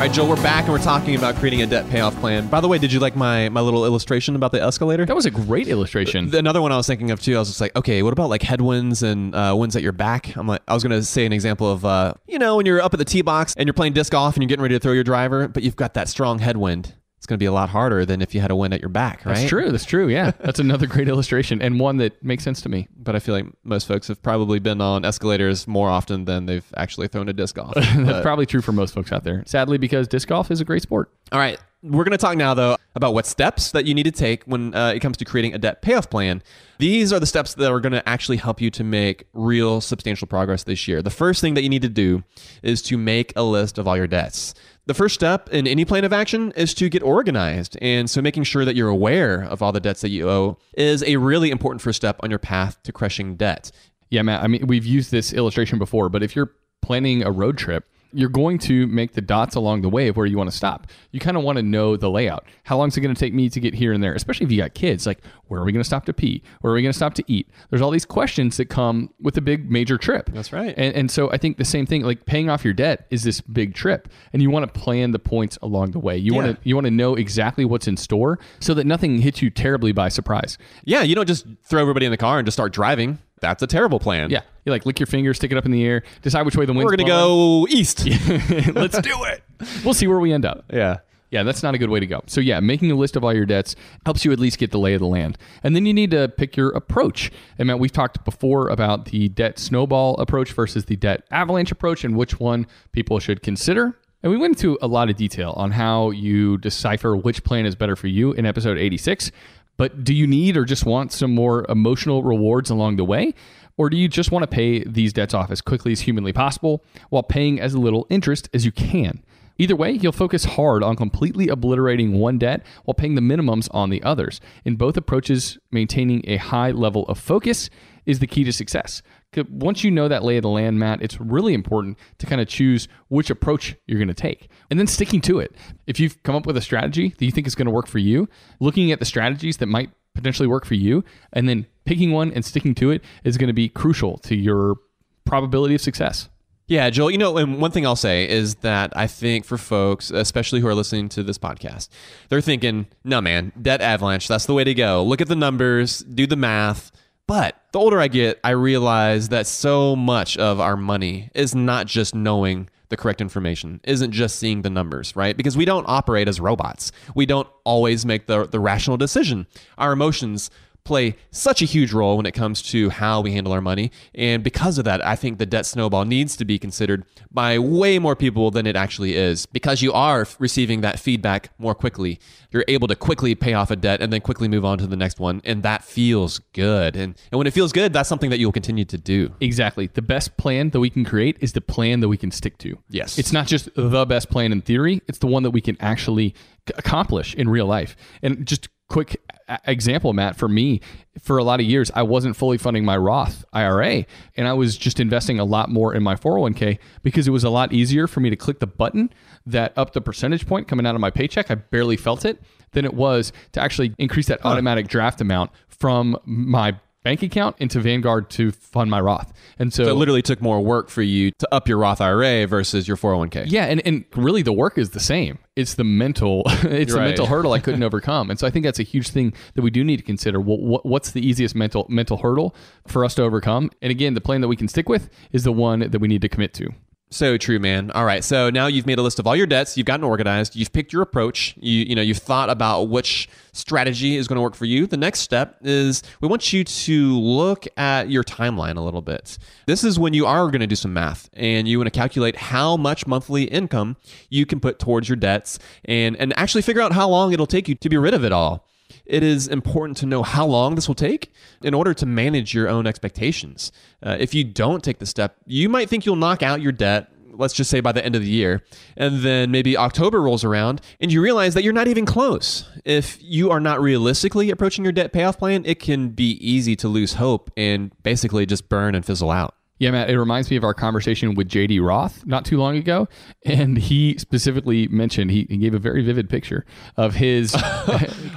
[0.02, 2.48] All right, Joel, we're back and we're talking about creating a debt payoff plan.
[2.48, 5.06] By the way, did you like my, my little illustration about the escalator?
[5.06, 6.34] That was a great illustration.
[6.34, 7.36] Another one I was thinking of too.
[7.36, 10.34] I was just like, okay, what about like headwinds and uh, winds at your back?
[10.36, 12.92] I'm like, I was gonna say an example of, uh, you know, when you're up
[12.92, 14.90] at the tee box and you're playing disc golf and you're getting ready to throw
[14.90, 18.04] your driver, but you've got that strong headwind it's going to be a lot harder
[18.04, 19.36] than if you had a wind at your back, right?
[19.36, 19.70] That's true.
[19.70, 20.08] That's true.
[20.08, 20.32] Yeah.
[20.40, 22.88] That's another great illustration and one that makes sense to me.
[22.96, 26.66] But I feel like most folks have probably been on escalators more often than they've
[26.76, 27.74] actually thrown a disc golf.
[27.76, 29.44] That's probably true for most folks out there.
[29.46, 31.12] Sadly, because disc golf is a great sport.
[31.30, 31.60] All right.
[31.84, 34.72] We're going to talk now, though, about what steps that you need to take when
[34.72, 36.40] uh, it comes to creating a debt payoff plan.
[36.78, 40.28] These are the steps that are going to actually help you to make real substantial
[40.28, 41.02] progress this year.
[41.02, 42.22] The first thing that you need to do
[42.62, 44.54] is to make a list of all your debts.
[44.86, 47.76] The first step in any plan of action is to get organized.
[47.82, 51.02] And so making sure that you're aware of all the debts that you owe is
[51.02, 53.72] a really important first step on your path to crushing debt.
[54.08, 54.44] Yeah, Matt.
[54.44, 58.28] I mean, we've used this illustration before, but if you're planning a road trip you're
[58.28, 60.86] going to make the dots along the way of where you want to stop.
[61.10, 62.46] You kind of want to know the layout.
[62.64, 64.14] How long is it going to take me to get here and there?
[64.14, 66.42] Especially if you got kids, like where are we going to stop to pee?
[66.60, 67.48] Where are we going to stop to eat?
[67.70, 70.30] There's all these questions that come with a big major trip.
[70.32, 70.74] That's right.
[70.76, 73.40] And, and so I think the same thing, like paying off your debt, is this
[73.40, 76.16] big trip, and you want to plan the points along the way.
[76.16, 76.42] You Yeah.
[76.42, 79.50] want to you want to know exactly what's in store so that nothing hits you
[79.50, 80.58] terribly by surprise.
[80.84, 83.18] Yeah, you don't just throw everybody in the car and just start driving.
[83.42, 84.30] That's a terrible plan.
[84.30, 86.64] Yeah, you like lick your fingers, stick it up in the air, decide which way
[86.64, 87.66] the wind's We're going to blowing.
[87.66, 88.06] go east.
[88.74, 89.42] Let's do it.
[89.84, 90.64] We'll see where we end up.
[90.72, 90.98] Yeah.
[91.30, 92.22] Yeah, that's not a good way to go.
[92.26, 93.74] So, yeah, making a list of all your debts
[94.04, 95.38] helps you at least get the lay of the land.
[95.62, 97.30] And then you need to pick your approach.
[97.58, 102.04] And Matt, we've talked before about the debt snowball approach versus the debt avalanche approach
[102.04, 103.96] and which one people should consider.
[104.22, 107.74] And we went into a lot of detail on how you decipher which plan is
[107.74, 109.32] better for you in episode 86.
[109.76, 113.34] But do you need or just want some more emotional rewards along the way?
[113.76, 116.84] Or do you just want to pay these debts off as quickly as humanly possible
[117.08, 119.22] while paying as little interest as you can?
[119.58, 123.90] Either way, you'll focus hard on completely obliterating one debt while paying the minimums on
[123.90, 124.40] the others.
[124.64, 127.70] In both approaches, maintaining a high level of focus
[128.06, 129.02] is the key to success.
[129.50, 132.48] Once you know that lay of the land, Matt, it's really important to kind of
[132.48, 135.54] choose which approach you're going to take and then sticking to it.
[135.86, 137.98] If you've come up with a strategy that you think is going to work for
[137.98, 138.28] you,
[138.60, 142.44] looking at the strategies that might potentially work for you, and then picking one and
[142.44, 144.76] sticking to it is going to be crucial to your
[145.24, 146.28] probability of success.
[146.68, 150.10] Yeah, Joel, you know, and one thing I'll say is that I think for folks,
[150.10, 151.88] especially who are listening to this podcast,
[152.28, 155.02] they're thinking, no, man, debt avalanche, that's the way to go.
[155.02, 156.92] Look at the numbers, do the math.
[157.32, 161.86] But the older I get, I realize that so much of our money is not
[161.86, 165.34] just knowing the correct information, isn't just seeing the numbers, right?
[165.34, 166.92] Because we don't operate as robots.
[167.14, 169.46] We don't always make the, the rational decision.
[169.78, 170.50] Our emotions
[170.84, 173.90] play such a huge role when it comes to how we handle our money.
[174.14, 177.98] And because of that, I think the debt snowball needs to be considered by way
[177.98, 179.46] more people than it actually is.
[179.46, 182.18] Because you are receiving that feedback more quickly.
[182.50, 184.96] You're able to quickly pay off a debt and then quickly move on to the
[184.96, 185.40] next one.
[185.44, 186.96] And that feels good.
[186.96, 189.32] And, and when it feels good, that's something that you'll continue to do.
[189.40, 189.86] Exactly.
[189.86, 192.78] The best plan that we can create is the plan that we can stick to.
[192.90, 193.18] Yes.
[193.18, 196.34] It's not just the best plan in theory, it's the one that we can actually
[196.76, 197.96] accomplish in real life.
[198.22, 199.20] And just quick
[199.66, 200.80] example, Matt, for me,
[201.20, 204.04] for a lot of years, I wasn't fully funding my Roth IRA
[204.36, 207.50] and I was just investing a lot more in my 401k because it was a
[207.50, 209.12] lot easier for me to click the button
[209.46, 211.50] that up the percentage point coming out of my paycheck.
[211.50, 212.40] I barely felt it
[212.72, 217.80] than it was to actually increase that automatic draft amount from my bank account into
[217.80, 219.32] Vanguard to fund my Roth.
[219.58, 222.46] And so, So it literally took more work for you to up your Roth IRA
[222.46, 223.44] versus your 401k.
[223.48, 225.38] yeah, and, and really the work is the same.
[225.56, 227.06] It's the mental it's the Right.
[227.08, 228.30] mental hurdle I couldn't overcome.
[228.30, 230.40] And so I think that's a huge thing that we do need to consider.
[230.40, 232.54] What, what what's the easiest mental mental hurdle
[232.86, 233.70] for us to overcome?
[233.82, 236.22] And again, the plan that we can stick with is the one that we need
[236.22, 236.68] to commit to.
[237.12, 237.90] So true, man.
[237.90, 238.24] All right.
[238.24, 239.76] So now you've made a list of all your debts.
[239.76, 240.56] You've gotten organized.
[240.56, 241.54] You've picked your approach.
[241.60, 244.86] You you know you've thought about which strategy is going to work for you.
[244.86, 249.36] The next step is we want you to look at your timeline a little bit.
[249.66, 252.34] This is when you are going to do some math and you want to calculate
[252.34, 253.98] how much monthly income
[254.30, 257.68] you can put towards your debts and and actually figure out how long it'll take
[257.68, 258.66] you to be rid of it all
[259.06, 262.68] it is important to know how long this will take in order to manage your
[262.68, 263.72] own expectations.
[264.02, 267.08] Uh, if you don't take the step, you might think you'll knock out your debt.
[267.34, 268.62] Let's just say by the end of the year.
[268.96, 272.70] And then maybe October rolls around and you realize that you're not even close.
[272.84, 276.88] If you are not realistically approaching your debt payoff plan, it can be easy to
[276.88, 279.54] lose hope and basically just burn and fizzle out.
[279.82, 283.08] Yeah, Matt, it reminds me of our conversation with JD Roth not too long ago.
[283.44, 286.64] And he specifically mentioned, he, he gave a very vivid picture
[286.96, 287.56] of his.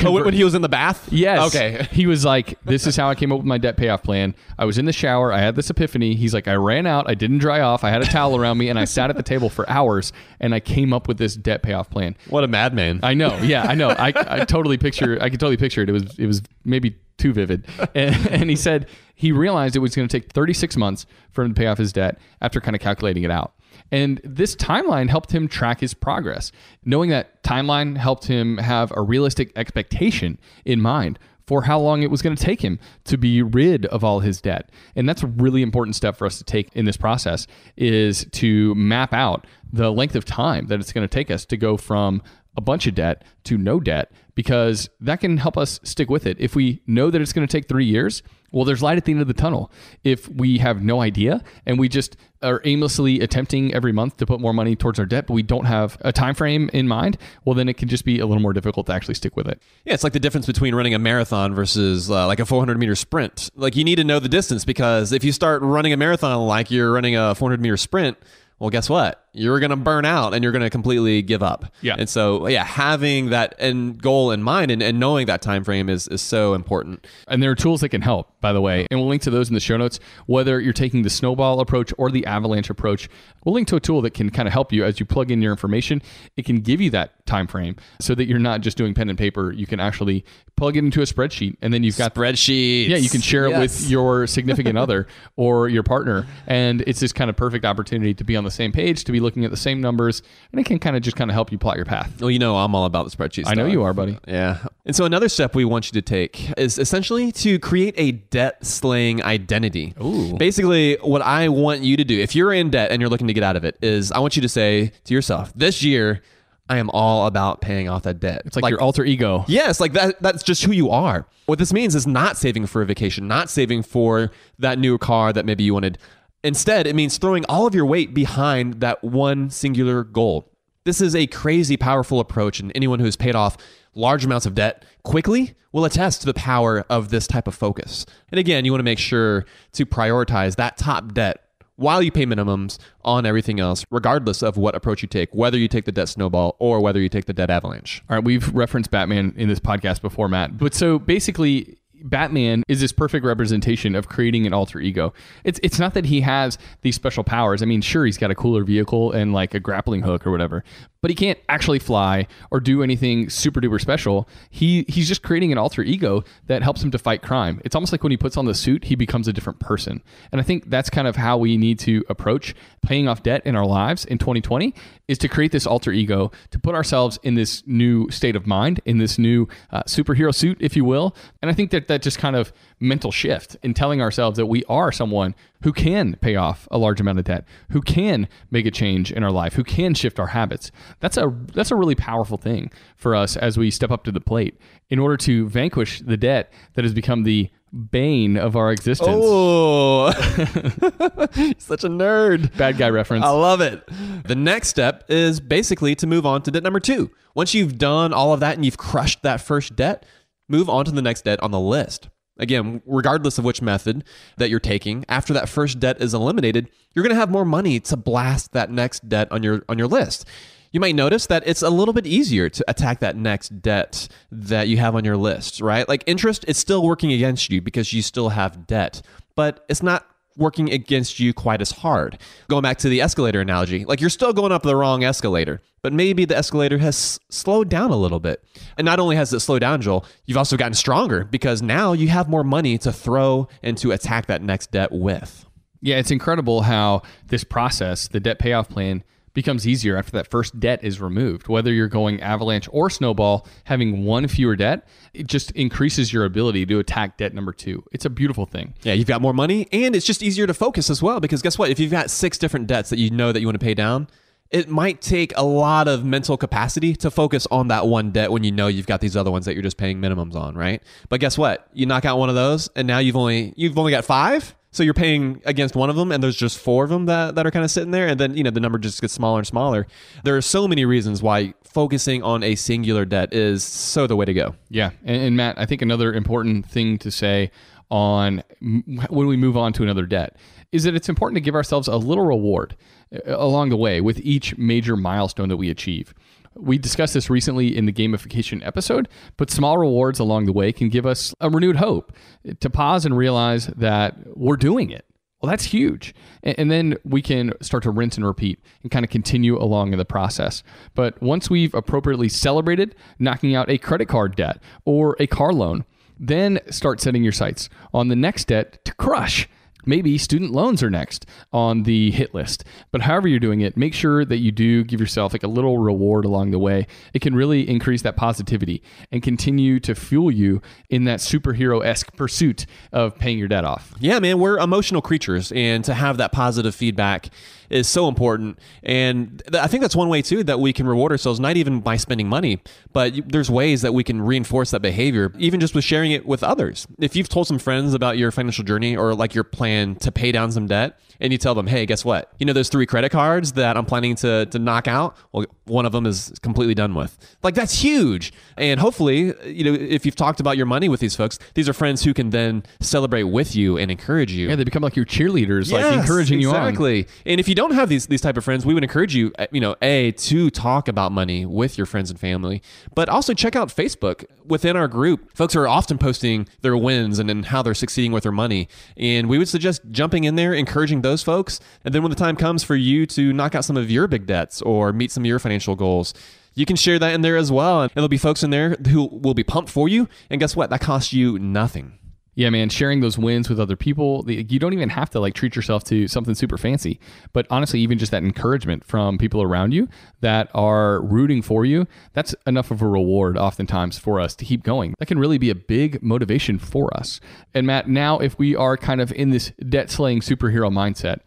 [0.04, 1.12] Oh, when he was in the bath?
[1.12, 1.48] Yes.
[1.56, 1.88] Okay.
[1.92, 4.36] He was like, This is how I came up with my debt payoff plan.
[4.58, 5.32] I was in the shower.
[5.32, 6.16] I had this epiphany.
[6.16, 7.10] He's like, I ran out.
[7.10, 7.84] I didn't dry off.
[7.84, 10.54] I had a towel around me and I sat at the table for hours and
[10.54, 12.16] I came up with this debt payoff plan.
[12.30, 13.00] What a madman.
[13.04, 13.36] I know.
[13.38, 13.90] Yeah, I know.
[13.90, 15.90] I, I totally picture, I could totally picture it.
[15.90, 17.66] It was, it was maybe too vivid.
[17.96, 21.54] And, and he said he realized it was going to take 36 months for him
[21.54, 23.54] to pay off his debt after kind of calculating it out.
[23.92, 26.52] And this timeline helped him track his progress.
[26.84, 32.10] Knowing that timeline helped him have a realistic expectation in mind for how long it
[32.10, 34.70] was going to take him to be rid of all his debt.
[34.96, 37.48] And that's a really important step for us to take in this process
[37.78, 41.58] is to map out the length of time that it's going to take us to
[41.58, 42.22] go from
[42.58, 46.38] a bunch of debt to no debt because that can help us stick with it.
[46.40, 48.22] If we know that it's going to take 3 years,
[48.52, 49.72] well there's light at the end of the tunnel.
[50.04, 54.40] If we have no idea and we just are aimlessly attempting every month to put
[54.40, 57.56] more money towards our debt but we don't have a time frame in mind, well
[57.56, 59.62] then it can just be a little more difficult to actually stick with it.
[59.86, 62.96] Yeah, it's like the difference between running a marathon versus uh, like a 400 meter
[62.96, 63.50] sprint.
[63.56, 66.70] Like you need to know the distance because if you start running a marathon like
[66.70, 68.18] you're running a 400 meter sprint,
[68.60, 69.25] well, guess what?
[69.36, 71.66] You're going to burn out and you're going to completely give up.
[71.82, 71.96] Yeah.
[72.00, 75.90] And so, yeah, having that end goal in mind and, and knowing that time frame
[75.90, 77.06] is, is so important.
[77.28, 78.88] And there are tools that can help, by the way.
[78.90, 80.00] And we'll link to those in the show notes.
[80.26, 83.10] Whether you're taking the snowball approach or the avalanche approach,
[83.44, 85.42] we'll link to a tool that can kind of help you as you plug in
[85.42, 86.02] your information.
[86.38, 89.18] It can give you that time frame so that you're not just doing pen and
[89.18, 89.52] paper.
[89.52, 90.24] You can actually
[90.56, 92.88] plug it into a spreadsheet and then you've got spreadsheets.
[92.88, 93.60] Yeah, you can share it Yes.
[93.60, 96.26] with your significant other or your partner.
[96.48, 99.20] And it's this kind of perfect opportunity to be on the same page, to be
[99.26, 101.58] looking at the same numbers, and it can kind of just kind of help you
[101.58, 102.22] plot your path.
[102.22, 103.44] Well, you know, I'm all about the spreadsheet.
[103.46, 104.18] I know you are, buddy.
[104.28, 104.60] Yeah.
[104.86, 108.66] And so another step we want you to take is essentially to create a debt
[108.66, 109.94] slaying identity.
[110.02, 110.38] Ooh.
[110.38, 113.34] Basically, what I want you to do, if you're in debt and you're looking to
[113.34, 116.22] get out of it, is I want you to say to yourself, this year,
[116.68, 118.42] I am all about paying off that debt.
[118.46, 119.46] It's like, your alter ego.
[119.48, 121.28] Yes, like that that's just who you are.
[121.46, 125.32] What this means is not saving for a vacation, not saving for that new car
[125.32, 126.00] that maybe you wanted.
[126.46, 130.48] Instead, it means throwing all of your weight behind that one singular goal.
[130.84, 133.58] This is a crazy powerful approach and anyone who's paid off
[133.96, 138.06] large amounts of debt quickly will attest to the power of this type of focus.
[138.30, 141.42] And again, you want to make sure to prioritize that top debt
[141.78, 145.68] while you pay minimums on everything else, regardless of what approach you take, whether you
[145.68, 148.04] take the debt snowball or whether you take the debt avalanche.
[148.08, 150.60] All right, we've referenced Batman in this podcast before, Matt.
[150.60, 155.14] But so basically, Batman is this perfect representation of creating an alter ego.
[155.44, 157.62] It's it's not that he has these special powers.
[157.62, 160.64] I mean, sure, he's got a cooler vehicle and like a grappling hook or whatever,
[161.06, 164.28] but he can't actually fly or do anything super duper special.
[164.50, 167.62] He he's just creating an alter ego that helps him to fight crime.
[167.64, 170.02] It's almost like when he puts on the suit, he becomes a different person.
[170.32, 173.56] And I think that's kind of how we need to approach paying off debt in
[173.56, 174.74] our lives in 2020
[175.08, 178.82] is to create this alter ego, to put ourselves in this new state of mind,
[178.86, 181.16] in this new uh, superhero suit, if you will.
[181.44, 184.64] And I think that that just kind of mental shift in telling ourselves that we
[184.66, 188.72] are someone who can pay off a large amount of debt, who can make a
[188.72, 190.72] change in our life, who can shift our habits.
[191.00, 194.20] That's a that's a really powerful thing for us as we step up to the
[194.20, 194.60] plate
[194.90, 197.50] in order to vanquish the debt that has become the
[197.92, 199.10] bane of our existence.
[199.12, 200.12] Oh,
[201.58, 202.56] such a nerd.
[202.58, 203.26] Bad guy reference.
[203.26, 203.84] I love it.
[204.26, 207.12] The next step is basically to move on to debt number two.
[207.34, 210.06] Once you've done all of that and you've crushed that first debt,
[210.48, 212.10] move on to the next debt on the list.
[212.38, 214.04] Again, regardless of which method
[214.38, 217.80] that you're taking, after that first debt is eliminated, you're going to have more money
[217.82, 220.26] to blast that next debt on your on your list.
[220.72, 224.68] You might notice that it's a little bit easier to attack that next debt that
[224.68, 225.88] you have on your list, right?
[225.88, 229.02] Like interest, it's still working against you because you still have debt,
[229.36, 230.06] but it's not
[230.38, 232.18] working against you quite as hard.
[232.50, 235.94] Going back to the escalator analogy, like you're still going up the wrong escalator, but
[235.94, 238.44] maybe the escalator has slowed down a little bit.
[238.78, 242.08] And not only has it slowed down, Joel, you've also gotten stronger because now you
[242.10, 245.46] have more money to throw and to attack that next debt with.
[245.82, 249.04] Yeah, it's incredible how this process, the debt payoff plan,
[249.36, 251.48] becomes easier after that first debt is removed.
[251.48, 256.66] Whether you're going avalanche or snowball, having one fewer debt, it just increases your ability
[256.66, 257.84] to attack debt number two.
[257.92, 258.74] It's a beautiful thing.
[258.82, 261.60] Yeah, you've got more money and it's just easier to focus as well because guess
[261.60, 261.70] what?
[261.70, 264.08] If you've got six different debts that you know that you want to pay down,
[264.52, 268.44] it might take a lot of mental capacity to focus on that one debt when
[268.44, 270.82] you know you've got these other ones that you're just paying minimums on, right?
[271.10, 271.68] But guess what?
[271.74, 274.56] You knock out one of those and now you've only you've only got 5.
[274.76, 277.48] So you're paying against one of them and there's just four of them that, that
[277.48, 279.48] are kind of sitting there and then you know the number just gets smaller and
[279.48, 279.88] smaller.
[280.26, 284.26] There are so many reasons why focusing on a singular debt is so the way
[284.26, 284.54] to go.
[284.70, 287.52] Yeah, and, and Matt, I think another important thing to say
[287.90, 290.36] on when we move on to another debt
[290.74, 292.76] is that it's important to give ourselves a little reward
[293.14, 296.14] uh, along the way with each major milestone that we achieve.
[296.58, 300.90] We discussed this recently in the gamification episode, but small rewards along the way can
[300.90, 302.16] give us a renewed hope
[302.60, 305.06] to pause and realize that we're doing it.
[305.42, 306.16] Well, that's huge.
[306.42, 310.00] And, then we can start to rinse and repeat and kind of continue along in
[310.00, 310.64] the process.
[310.96, 315.86] But once we've appropriately celebrated knocking out a credit card debt or a car loan,
[316.18, 319.48] then start setting your sights on the next debt to crush.
[319.86, 322.64] Maybe student loans are next on the hit list.
[322.92, 325.78] But however you're doing it, make sure that you do give yourself like a little
[325.78, 326.88] reward along the way.
[327.14, 332.16] It can really increase that positivity and continue to fuel you in that superhero esque
[332.16, 333.94] pursuit of paying your debt off.
[334.00, 337.30] Yeah, man, we're emotional creatures, and to have that positive feedback
[337.70, 338.60] is so important.
[338.84, 341.80] And th- I think that's one way too that we can reward ourselves, not even
[341.82, 342.62] by spending money,
[342.94, 346.26] but y- there's ways that we can reinforce that behavior, even just with sharing it
[346.26, 346.88] with others.
[347.00, 350.32] If you've told some friends about your financial journey or like your plan to pay
[350.32, 352.34] down some debt, and you tell them, hey, guess what?
[352.40, 355.16] You know those three credit cards that I'm planning to to knock out?
[355.32, 357.18] Well, one of them is completely done with.
[357.42, 358.34] Like that's huge.
[358.58, 361.74] And hopefully, you know, if you've talked about your money with these folks, these are
[361.74, 364.50] friends who can then celebrate with you and encourage you.
[364.50, 366.68] Yeah, they become like your cheerleaders, like Yes, encouraging you on.
[366.68, 367.08] exactly.
[367.26, 369.32] And if you you don't have these these type of friends, we would encourage you,
[369.40, 372.62] uh, you know, a to talk about money with your friends and family,
[372.94, 375.34] but also check out Facebook within our group.
[375.34, 379.30] Folks are often posting their wins and, and how they're succeeding with their money, and
[379.30, 382.62] we would suggest jumping in there, encouraging those folks, and then when the time comes
[382.62, 385.40] for you to knock out some of your big debts or meet some of your
[385.40, 386.14] financial goals.
[386.56, 387.82] You can share that in there as well.
[387.82, 390.08] And there'll be folks in there who will be pumped for you.
[390.30, 390.70] And guess what?
[390.70, 392.00] That costs you nothing.
[392.38, 395.34] Yeah, man, sharing those wins with other people, the- you don't even have to like
[395.34, 397.00] treat yourself to something super fancy.
[397.32, 399.88] But honestly, even just that encouragement from people around you
[400.20, 404.64] that are rooting for you, that's enough of a reward oftentimes for us to keep
[404.64, 404.96] going.
[405.00, 407.22] That can really be a big motivation for us.
[407.54, 411.20] And Matt, now if we are kind of in this debt slaying superhero mindset,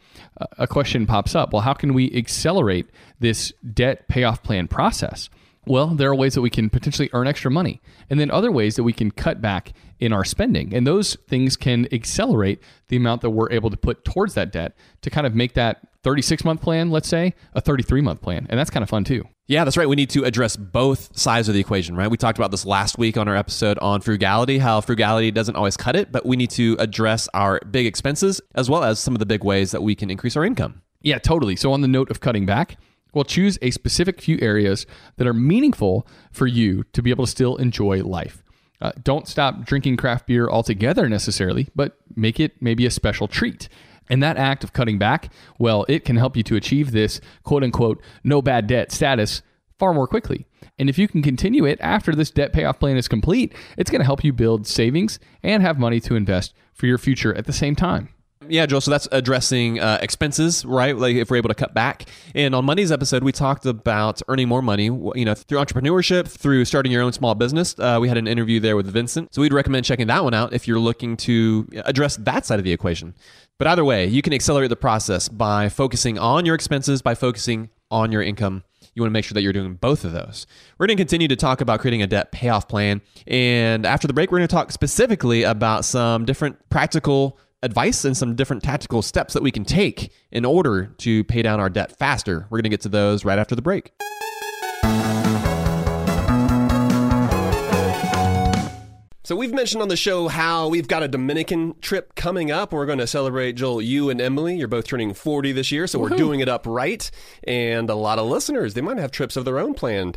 [0.59, 1.55] a question pops up.
[1.55, 2.87] Well, how can we accelerate
[3.19, 5.31] this debt payoff plan process?
[5.67, 8.77] Well, there are ways that we can potentially earn extra money, and then other ways
[8.77, 10.75] that we can cut back in our spending.
[10.75, 14.77] And those things can accelerate the amount that we're able to put towards that debt
[15.03, 18.47] to kind of make that 36 month plan, let's say, a 33 month plan.
[18.49, 19.25] And that's kind of fun too.
[19.47, 19.89] Yeah, that's right.
[19.89, 22.11] We need to address both sides of the equation, right?
[22.11, 25.77] We talked about this last week on our episode on frugality, how frugality doesn't always
[25.77, 29.21] cut it, but we need to address our big expenses as well as some of
[29.21, 30.83] the big ways that we can increase our income.
[31.01, 31.57] Yeah, totally.
[31.57, 32.77] So, on the note of cutting back,
[33.15, 34.85] well, choose a specific few areas
[35.17, 38.43] that are meaningful for you to be able to still enjoy life.
[38.81, 43.69] Uh, don't stop drinking craft beer altogether necessarily, but make it maybe a special treat.
[44.09, 47.63] And that act of cutting back, well, it can help you to achieve this quote
[47.63, 49.43] unquote no bad debt status
[49.79, 50.47] far more quickly.
[50.79, 54.01] And if you can continue it after this debt payoff plan is complete, it's going
[54.01, 57.53] to help you build savings and have money to invest for your future at the
[57.53, 58.11] same time.
[58.49, 58.81] Yeah, Joel.
[58.81, 60.97] So that's addressing uh, expenses, right?
[60.97, 62.07] Like if we're able to cut back.
[62.35, 66.65] And on Monday's episode, we talked about earning more money, you know, through entrepreneurship, through
[66.65, 67.75] starting your own small business.
[67.79, 69.35] Uh, we had an interview there with Vincent.
[69.35, 72.65] So we'd recommend checking that one out if you're looking to address that side of
[72.65, 73.15] the equation.
[73.59, 77.71] But either way, you can accelerate the process by focusing on your expenses, by focusing
[77.91, 78.63] on your income.
[78.95, 80.47] You want to make sure that you're doing both of those.
[80.79, 83.01] We're going to continue to talk about creating a debt payoff plan.
[83.27, 88.17] And after the break, we're going to talk specifically about some different practical advice and
[88.17, 91.97] some different tactical steps that we can take in order to pay down our debt
[91.99, 92.47] faster.
[92.51, 93.93] We're going to get to those right after the break.
[99.25, 102.73] So we've mentioned on the show how we've got a Dominican trip coming up.
[102.73, 104.57] We're going to celebrate Joel, you and Emily.
[104.57, 107.11] You're both turning 40 this year, so we're doing it up right.
[107.45, 110.17] And a lot of listeners, they might have trips of their own planned.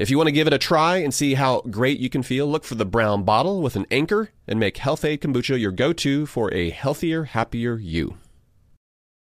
[0.00, 2.46] If you want to give it a try and see how great you can feel,
[2.46, 6.24] look for the brown bottle with an anchor and make Health-Ade Kombucha your go to
[6.24, 8.16] for a healthier, happier you.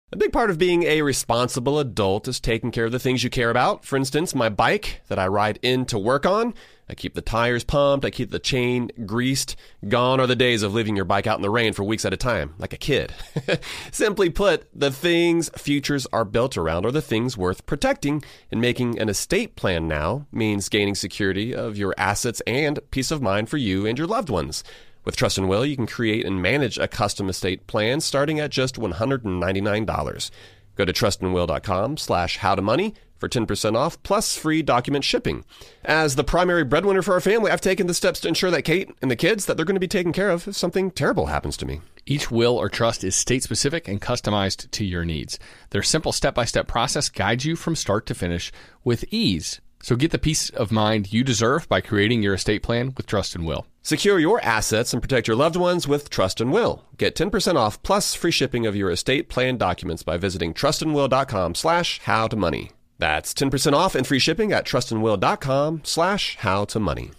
[0.09, 3.29] A big part of being a responsible adult is taking care of the things you
[3.29, 3.83] care about.
[3.83, 6.53] For instance, my bike that I ride in to work on.
[6.89, 9.57] I keep the tires pumped, I keep the chain greased.
[9.85, 12.13] Gone are the days of leaving your bike out in the rain for weeks at
[12.13, 13.13] a time, like a kid.
[13.91, 18.97] Simply put, the things futures are built around are the things worth protecting, and making
[18.99, 23.57] an estate plan now means gaining security of your assets and peace of mind for
[23.57, 24.63] you and your loved ones.
[25.07, 28.51] With Trust and Will, you can create and manage a custom estate plan starting at
[28.51, 30.31] just $199.
[30.75, 35.45] Go to trustandwill.com slash howtomoney for 10% off plus free document shipping.
[35.85, 38.91] As the primary breadwinner for our family, I've taken the steps to ensure that Kate
[39.01, 41.55] and the kids that they're going to be taken care of if something terrible happens
[41.57, 41.79] to me.
[42.05, 45.39] Each will or trust is state specific and customized to your needs.
[45.69, 48.51] Their simple step by step process guides you from start to finish
[48.83, 49.61] with ease.
[49.81, 53.35] So get the peace of mind you deserve by creating your estate plan with Trust
[53.35, 53.65] and Will.
[53.87, 56.83] Secure your assets and protect your loved ones with Trust and Will.
[56.97, 62.01] Get 10% off plus free shipping of your estate plan documents by visiting trustandwill.com slash
[62.01, 62.71] how to money.
[62.97, 67.11] That's 10% off and free shipping at trustandwill.com slash how to money.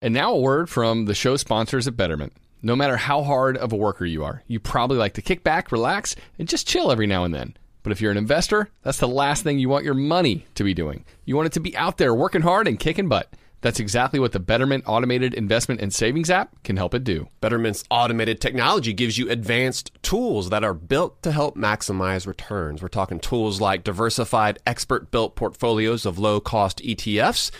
[0.00, 2.32] And now a word from the show sponsors at Betterment.
[2.62, 5.72] No matter how hard of a worker you are, you probably like to kick back,
[5.72, 7.56] relax, and just chill every now and then.
[7.82, 10.74] But if you're an investor, that's the last thing you want your money to be
[10.74, 11.04] doing.
[11.24, 13.28] You want it to be out there working hard and kicking butt.
[13.64, 17.28] That's exactly what the Betterment Automated Investment and Savings app can help it do.
[17.40, 22.82] Betterment's automated technology gives you advanced tools that are built to help maximize returns.
[22.82, 27.50] We're talking tools like diversified, expert built portfolios of low cost ETFs.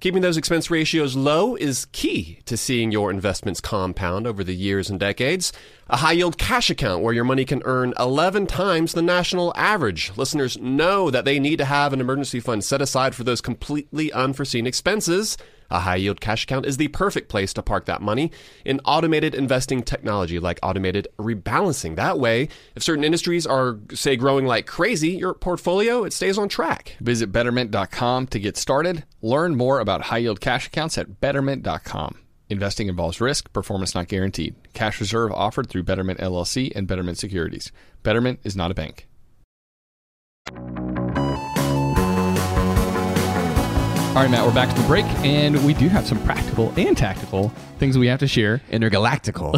[0.00, 4.90] Keeping those expense ratios low is key to seeing your investments compound over the years
[4.90, 5.50] and decades.
[5.88, 10.12] A high yield cash account where your money can earn 11 times the national average.
[10.14, 14.12] Listeners know that they need to have an emergency fund set aside for those completely
[14.12, 15.38] unforeseen expenses.
[15.70, 18.30] A high yield cash account is the perfect place to park that money
[18.64, 21.96] in automated investing technology like automated rebalancing.
[21.96, 26.48] That way, if certain industries are, say, growing like crazy, your portfolio, it stays on
[26.48, 26.96] track.
[27.00, 29.04] Visit betterment.com to get started.
[29.22, 32.18] Learn more about high yield cash accounts at betterment.com.
[32.50, 34.54] Investing involves risk, performance not guaranteed.
[34.74, 37.72] Cash reserve offered through Betterment LLC and Betterment Securities.
[38.02, 39.08] Betterment is not a bank.
[44.14, 46.96] All right, Matt, we're back to the break, and we do have some practical and
[46.96, 47.48] tactical
[47.80, 49.52] things we have to share Intergalactical.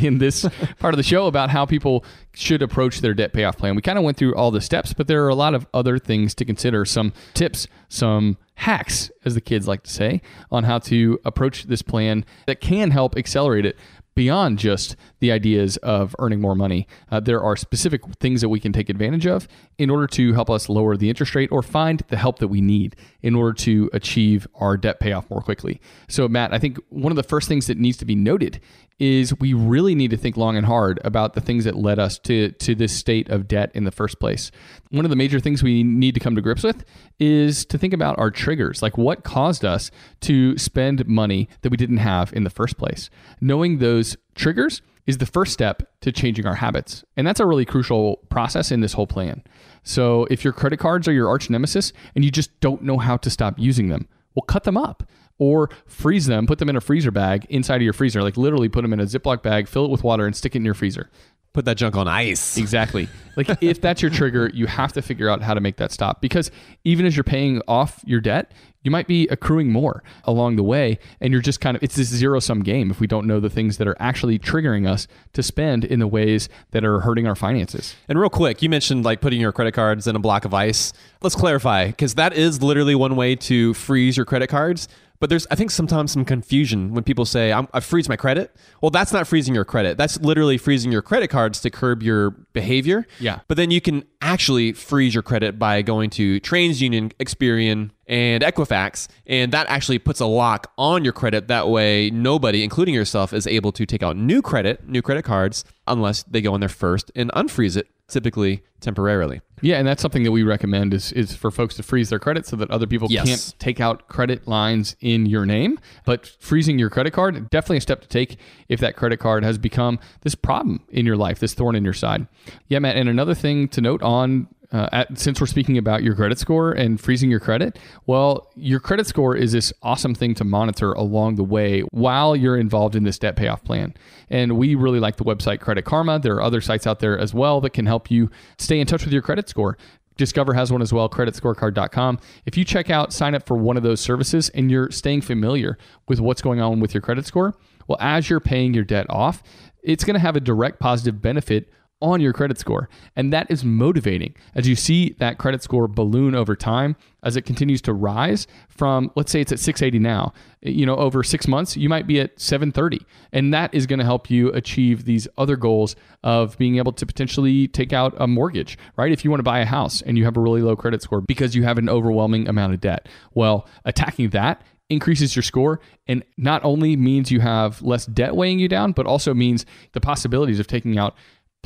[0.00, 0.46] in this
[0.78, 3.74] part of the show about how people should approach their debt payoff plan.
[3.74, 5.98] We kind of went through all the steps, but there are a lot of other
[5.98, 10.78] things to consider some tips, some hacks, as the kids like to say, on how
[10.78, 13.76] to approach this plan that can help accelerate it
[14.16, 16.88] beyond just the ideas of earning more money.
[17.12, 19.46] Uh, there are specific things that we can take advantage of
[19.78, 22.60] in order to help us lower the interest rate or find the help that we
[22.60, 25.80] need in order to achieve our debt payoff more quickly.
[26.08, 28.60] So, Matt, I think one of the first things that needs to be noted
[28.98, 32.18] is we really need to think long and hard about the things that led us
[32.18, 34.50] to to this state of debt in the first place.
[34.90, 36.84] One of the major things we need to come to grips with
[37.18, 39.90] is to think about our triggers, like what caused us
[40.22, 43.10] to spend money that we didn't have in the first place.
[43.40, 47.04] Knowing those triggers is the first step to changing our habits.
[47.16, 49.42] And that's a really crucial process in this whole plan.
[49.84, 53.16] So, if your credit cards are your arch nemesis and you just don't know how
[53.18, 55.04] to stop using them, well, cut them up
[55.38, 58.68] or freeze them, put them in a freezer bag inside of your freezer, like literally
[58.68, 60.74] put them in a Ziploc bag, fill it with water, and stick it in your
[60.74, 61.10] freezer.
[61.52, 62.56] Put that junk on ice.
[62.56, 63.08] Exactly.
[63.36, 66.22] Like if that's your trigger, you have to figure out how to make that stop
[66.22, 66.50] because
[66.84, 68.50] even as you're paying off your debt,
[68.82, 72.08] you might be accruing more along the way and you're just kind of it's this
[72.08, 75.42] zero sum game if we don't know the things that are actually triggering us to
[75.42, 77.94] spend in the ways that are hurting our finances.
[78.08, 80.94] And real quick, you mentioned like putting your credit cards in a block of ice.
[81.20, 84.88] Let's clarify because that is literally one way to freeze your credit cards.
[85.18, 88.54] But there's, I think, sometimes some confusion when people say, I'm, I freeze my credit.
[88.80, 89.96] Well, that's not freezing your credit.
[89.96, 93.06] That's literally freezing your credit cards to curb your behavior.
[93.18, 93.40] Yeah.
[93.48, 99.08] But then you can actually freeze your credit by going to TransUnion, Experian, and Equifax.
[99.26, 101.48] And that actually puts a lock on your credit.
[101.48, 105.64] That way, nobody, including yourself, is able to take out new credit, new credit cards,
[105.86, 109.40] unless they go in there first and unfreeze it, typically temporarily.
[109.62, 112.46] Yeah, and that's something that we recommend is is for folks to freeze their credit
[112.46, 113.26] so that other people Yes.
[113.26, 115.78] can't take out credit lines in your name.
[116.04, 118.36] But freezing your credit card definitely a step to take
[118.68, 121.94] if that credit card has become this problem in your life, this thorn in your
[121.94, 122.26] side.
[122.68, 122.96] Yeah, Matt.
[122.96, 124.48] And another thing to note on.
[124.72, 128.80] Uh, at, since we're speaking about your credit score and freezing your credit, well, your
[128.80, 133.04] credit score is this awesome thing to monitor along the way while you're involved in
[133.04, 133.94] this debt payoff plan.
[134.28, 136.18] And we really like the website Credit Karma.
[136.18, 139.04] There are other sites out there as well that can help you stay in touch
[139.04, 139.78] with your credit score.
[140.16, 142.18] Discover has one as well, creditscorecard.com.
[142.46, 145.78] If you check out, sign up for one of those services and you're staying familiar
[146.08, 147.54] with what's going on with your credit score,
[147.86, 149.42] well, as you're paying your debt off,
[149.82, 151.70] it's going to have a direct positive benefit
[152.02, 152.88] on your credit score.
[153.14, 157.42] And that is motivating as you see that credit score balloon over time as it
[157.42, 160.32] continues to rise from, let's say it's at 680 now.
[160.60, 163.04] You know, over six months, you might be at 730.
[163.32, 167.06] And that is going to help you achieve these other goals of being able to
[167.06, 169.10] potentially take out a mortgage, right?
[169.10, 171.22] If you want to buy a house and you have a really low credit score
[171.22, 173.08] because you have an overwhelming amount of debt.
[173.34, 178.58] Well, attacking that increases your score and not only means you have less debt weighing
[178.58, 181.16] you down, but also means the possibilities of taking out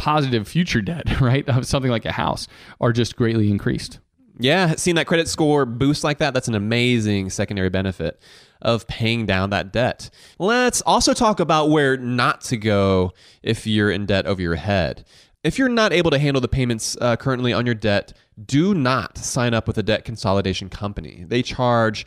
[0.00, 2.48] positive future debt, right, of something like a house
[2.80, 3.98] are just greatly increased.
[4.38, 8.18] Yeah, seeing that credit score boost like that, that's an amazing secondary benefit
[8.62, 10.08] of paying down that debt.
[10.38, 15.04] Let's also talk about where not to go if you're in debt over your head.
[15.44, 19.18] If you're not able to handle the payments uh, currently on your debt, do not
[19.18, 21.24] sign up with a debt consolidation company.
[21.28, 22.06] They charge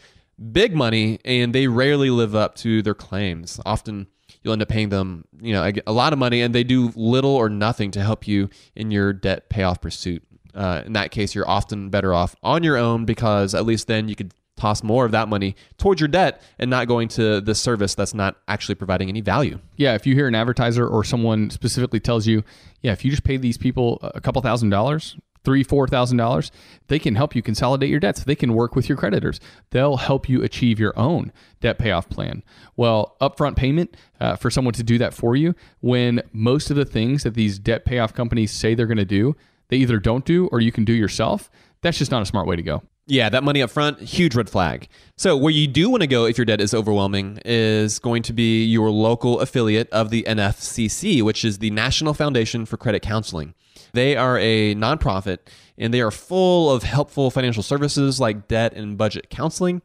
[0.52, 3.60] big money and they rarely live up to their claims.
[3.64, 4.08] Often
[4.44, 7.32] you'll end up paying them, you know, a, lot of money and they do little
[7.32, 10.24] or nothing to help you in your debt payoff pursuit.
[10.54, 14.08] Uh, in that case, you're often better off on your own because at least then
[14.08, 17.56] you could toss more of that money towards your debt and not going to the
[17.56, 19.60] service that's not actually providing any value.
[19.78, 22.44] Yeah, if you hear an advertiser or someone specifically tells you,
[22.82, 26.52] yeah, if you just pay these people a couple thousand dollars, three, four thousand dollars,
[26.88, 28.24] they can help you consolidate your debts.
[28.24, 29.40] They can work with your creditors.
[29.72, 31.32] They'll help you achieve your own
[31.62, 32.44] debt payoff plan.
[32.76, 36.86] Well, upfront payment uh, for someone to do that for you when most of the
[36.86, 39.36] things that these debt payoff companies say they're going to do,
[39.70, 41.50] they either don't do or you can do yourself.
[41.82, 42.84] That's just not a smart way to go.
[43.06, 44.88] Yeah, that money up front, huge red flag.
[45.18, 48.34] So, where you do want to go if your debt is overwhelming is going to
[48.34, 53.56] be your local affiliate of the NFCC, which is the National Foundation for Credit Counseling.
[53.94, 55.40] They are a nonprofit
[55.78, 59.82] and they are full of helpful financial services like debt and budget counseling.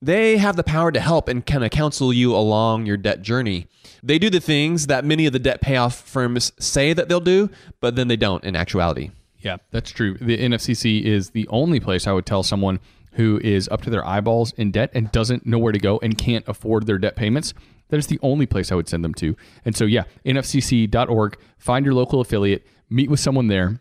[0.00, 3.68] They have the power to help and kind of counsel you along your debt journey.
[4.02, 7.50] They do the things that many of the debt payoff firms say that they'll do,
[7.80, 9.12] but then they don't in actuality.
[9.38, 10.16] Yeah, that's true.
[10.20, 12.80] The NFCC is the only place I would tell someone
[13.12, 16.18] who is up to their eyeballs in debt and doesn't know where to go and
[16.18, 17.54] can't afford their debt payments.
[17.90, 19.36] That is the only place I would send them to.
[19.64, 23.80] And so, yeah, nfcc.org, find your local affiliate, meet with someone there.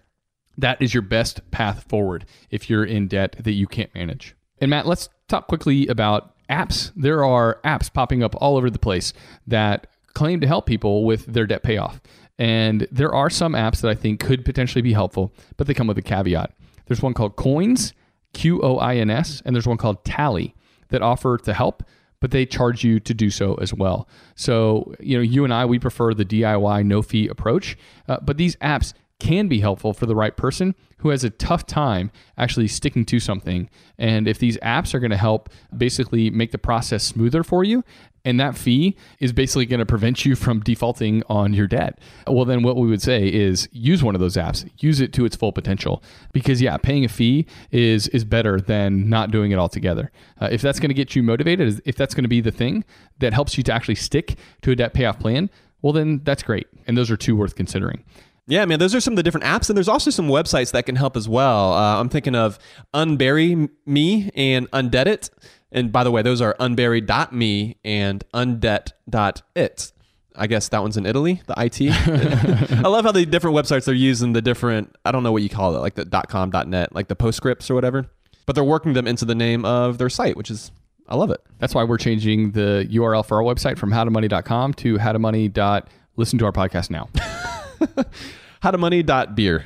[0.57, 4.35] That is your best path forward if you're in debt that you can't manage.
[4.59, 6.91] And Matt, let's talk quickly about apps.
[6.95, 9.13] There are apps popping up all over the place
[9.47, 12.01] that claim to help people with their debt payoff.
[12.37, 15.87] And there are some apps that I think could potentially be helpful, but they come
[15.87, 16.53] with a caveat.
[16.87, 17.93] There's one called Qoins,
[18.33, 20.55] Q O I N S, and there's one called Tally
[20.89, 21.83] that offer to help,
[22.19, 24.07] but they charge you to do so as well.
[24.35, 28.37] So, you know, you and I, we prefer the DIY no fee approach, uh, but
[28.37, 32.67] these apps can be helpful for the right person who has a tough time actually
[32.67, 33.69] sticking to something.
[33.99, 37.83] And if these apps are going to help basically make the process smoother for you,
[38.25, 41.99] and that fee is basically going to prevent you from defaulting on your debt.
[42.27, 45.25] Well, then what we would say is use one of those apps, use it to
[45.25, 46.03] its full potential.
[46.33, 50.11] Because yeah, paying a fee is is better than not doing it altogether.
[50.39, 52.83] Uh, if that's going to get you motivated, if that's going to be the thing
[53.19, 55.49] that helps you to actually stick to a debt payoff plan,
[55.83, 56.67] well then that's great.
[56.87, 58.03] And those are two worth considering.
[58.47, 60.85] Yeah, man, those are some of the different apps, and there's also some websites that
[60.85, 61.73] can help as well.
[61.73, 62.59] Uh, I'm thinking of
[62.93, 65.29] Unbury Me and Undebt It.
[65.71, 69.91] And by the way, those are unbury.me and undebt.it.
[70.35, 71.81] I guess that one's in Italy, the IT.
[72.83, 75.49] I love how the different websites are using the different, I don't know what you
[75.49, 78.07] call it, like the .com, .net, like the postscripts or whatever.
[78.45, 80.71] But they're working them into the name of their site, which is,
[81.07, 81.41] I love it.
[81.59, 86.51] That's why we're changing the URL for our website from howtomoney.com to howtomoney.listen to our
[86.51, 87.09] podcast now.
[88.63, 89.65] howtomoney.beer.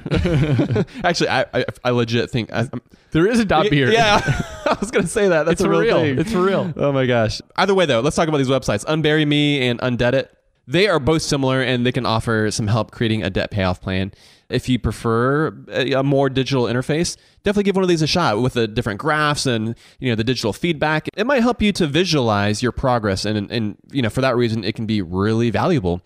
[1.04, 2.70] Actually, I, I, I legit think I,
[3.12, 3.92] there is a dot beer.
[3.92, 4.22] Yeah,
[4.66, 5.44] I was gonna say that.
[5.44, 5.98] That's it's a real, real.
[5.98, 6.20] thing.
[6.20, 6.74] It's for real.
[6.76, 7.42] Oh my gosh.
[7.56, 8.86] Either way, though, let's talk about these websites.
[8.86, 10.32] Unbury Me and Undebt It.
[10.68, 14.12] They are both similar, and they can offer some help creating a debt payoff plan.
[14.50, 18.54] If you prefer a more digital interface, definitely give one of these a shot with
[18.54, 21.08] the different graphs and you know the digital feedback.
[21.16, 24.64] It might help you to visualize your progress, and and you know for that reason,
[24.64, 26.02] it can be really valuable.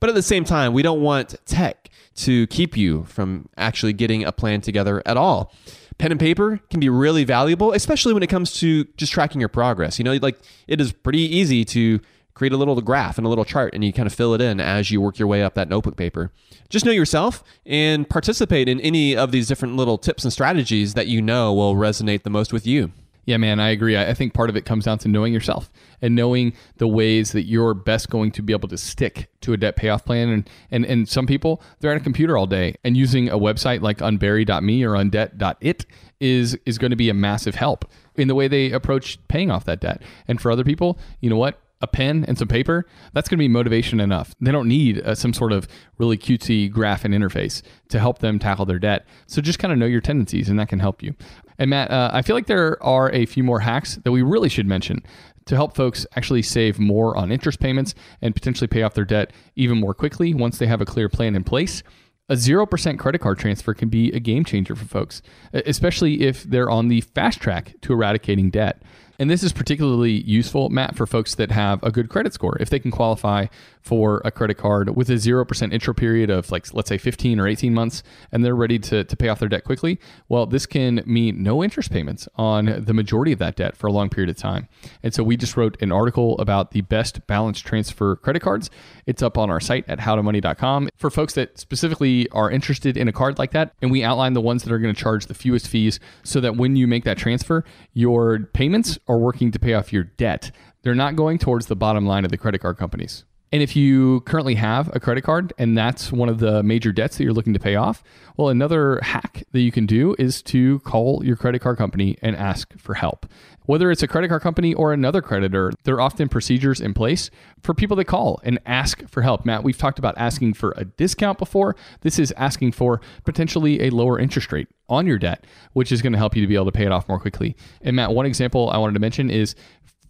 [0.00, 4.24] But at the same time, we don't want tech to keep you from actually getting
[4.24, 5.52] a plan together at all.
[5.98, 9.48] Pen and paper can be really valuable, especially when it comes to just tracking your
[9.48, 9.98] progress.
[9.98, 12.00] You know, like it is pretty easy to
[12.34, 14.60] create a little graph and a little chart and you kind of fill it in
[14.60, 16.32] as you work your way up that notebook paper.
[16.68, 21.06] Just know yourself and participate in any of these different little tips and strategies that
[21.06, 22.90] you know will resonate the most with you.
[23.26, 23.96] Yeah, man, I agree.
[23.96, 25.70] I think part of it comes down to knowing yourself
[26.02, 29.56] and knowing the ways that you're best going to be able to stick to a
[29.56, 30.28] debt payoff plan.
[30.28, 33.80] And and, and some people, they're at a computer all day and using a website
[33.80, 35.86] like unbury.me or undebt.it
[36.20, 37.84] is is going to be a massive help
[38.16, 40.02] in the way they approach paying off that debt.
[40.28, 41.60] And for other people, you know what?
[41.84, 44.34] a pen and some paper, that's going to be motivation enough.
[44.40, 45.68] They don't need uh, some sort of
[45.98, 49.04] really cutesy graph and interface to help them tackle their debt.
[49.26, 51.14] So just kind of know your tendencies, and that can help you.
[51.58, 54.48] And Matt, uh, I feel like there are a few more hacks that we really
[54.48, 55.02] should mention
[55.46, 59.32] to help folks actually save more on interest payments and potentially pay off their debt
[59.56, 61.82] even more quickly once they have a clear plan in place.
[62.30, 65.20] A 0% credit card transfer can be a game changer for folks,
[65.52, 68.82] especially if they're on the fast track to eradicating debt.
[69.18, 72.56] And this is particularly useful, Matt, for folks that have a good credit score.
[72.58, 73.46] If they can qualify
[73.84, 77.46] for a credit card with a 0% intro period of, like, let's say 15 or
[77.46, 81.02] 18 months, and they're ready to, to pay off their debt quickly, well, this can
[81.04, 84.36] mean no interest payments on the majority of that debt for a long period of
[84.36, 84.68] time.
[85.02, 88.70] And so we just wrote an article about the best balance transfer credit cards.
[89.04, 93.12] It's up on our site at howtomoney.com for folks that specifically are interested in a
[93.12, 93.74] card like that.
[93.82, 96.56] And we outline the ones that are going to charge the fewest fees so that
[96.56, 100.50] when you make that transfer, your payments are working to pay off your debt.
[100.82, 103.24] They're not going towards the bottom line of the credit card companies.
[103.54, 107.16] And if you currently have a credit card and that's one of the major debts
[107.16, 108.02] that you're looking to pay off,
[108.36, 112.34] well, another hack that you can do is to call your credit card company and
[112.34, 113.26] ask for help.
[113.66, 117.30] Whether it's a credit card company or another creditor, there are often procedures in place
[117.62, 119.46] for people to call and ask for help.
[119.46, 121.76] Matt, we've talked about asking for a discount before.
[122.00, 125.44] This is asking for potentially a lower interest rate on your debt,
[125.74, 127.54] which is going to help you to be able to pay it off more quickly.
[127.82, 129.54] And Matt, one example I wanted to mention is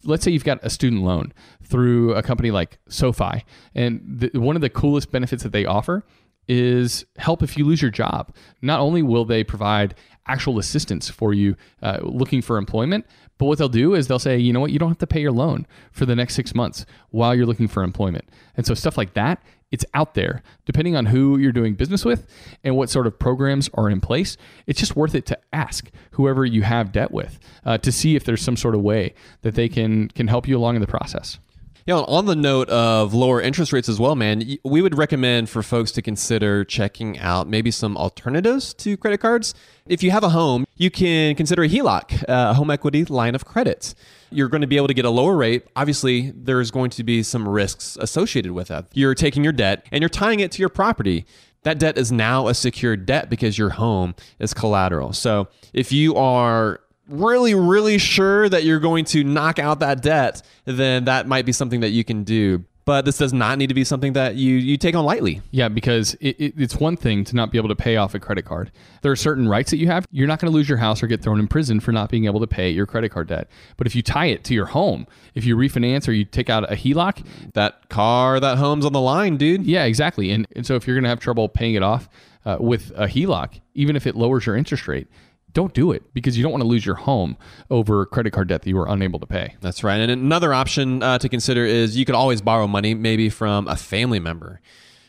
[0.05, 1.32] let's say you've got a student loan
[1.62, 3.44] through a company like SoFi,
[3.74, 6.05] and the, one of the coolest benefits that they offer
[6.46, 8.34] is help if you lose your job.
[8.61, 9.94] Not only will they provide
[10.26, 13.07] actual assistance for you uh, looking for employment,
[13.39, 15.20] but what they'll do is they'll say, you know what, you don't have to pay
[15.20, 18.28] your loan for the next six months while you're looking for employment.
[18.57, 20.43] And so stuff like that, it's out there.
[20.66, 22.28] Depending on who you're doing business with
[22.62, 26.45] and what sort of programs are in place, it's just worth it to ask whoever
[26.45, 29.68] you have debt with uh, to see if there's some sort of way that they
[29.68, 31.39] can can help you along in the process.
[31.87, 35.62] Yeah, on the note of lower interest rates as well, man, we would recommend for
[35.62, 39.53] folks to consider checking out maybe some alternatives to credit cards.
[39.85, 43.35] If you have a home, you can consider a HELOC, uh, a home equity line
[43.35, 43.95] of credit.
[44.30, 45.66] You're going to be able to get a lower rate.
[45.76, 48.87] Obviously, there's going to be some risks associated with that.
[48.95, 51.26] You're taking your debt and you're tying it to your property
[51.64, 55.12] that debt is now a secured debt because your home is collateral.
[55.12, 60.42] So if you are really, really sure that you're going to knock out that debt,
[60.64, 62.64] then that might be something that you can do.
[62.86, 65.40] But this does not need to be something that you, you take on lightly.
[65.50, 68.20] Yeah, because it, it, it's one thing to not be able to pay off a
[68.20, 68.70] credit card.
[69.00, 70.07] There are certain rights that you have.
[70.11, 72.26] You're not going to lose your house or get thrown in prison for not being
[72.26, 73.48] able to pay your credit card debt.
[73.78, 76.70] But if you tie it to your home, if you refinance or you take out
[76.70, 77.24] a HELOC,
[77.55, 79.64] that car, that home's on the line, dude.
[79.64, 80.30] Yeah, exactly.
[80.30, 82.11] And, and so if you're going to have trouble paying it off
[82.44, 85.09] uh, with a HELOC, even if it lowers your interest rate,
[85.55, 87.36] don't do it because you don't want to lose your home
[87.70, 89.55] over credit card debt that you were unable to pay.
[89.61, 89.98] That's right.
[89.98, 93.76] And another option uh, to consider is you could always borrow money, maybe from a
[93.76, 94.61] family member.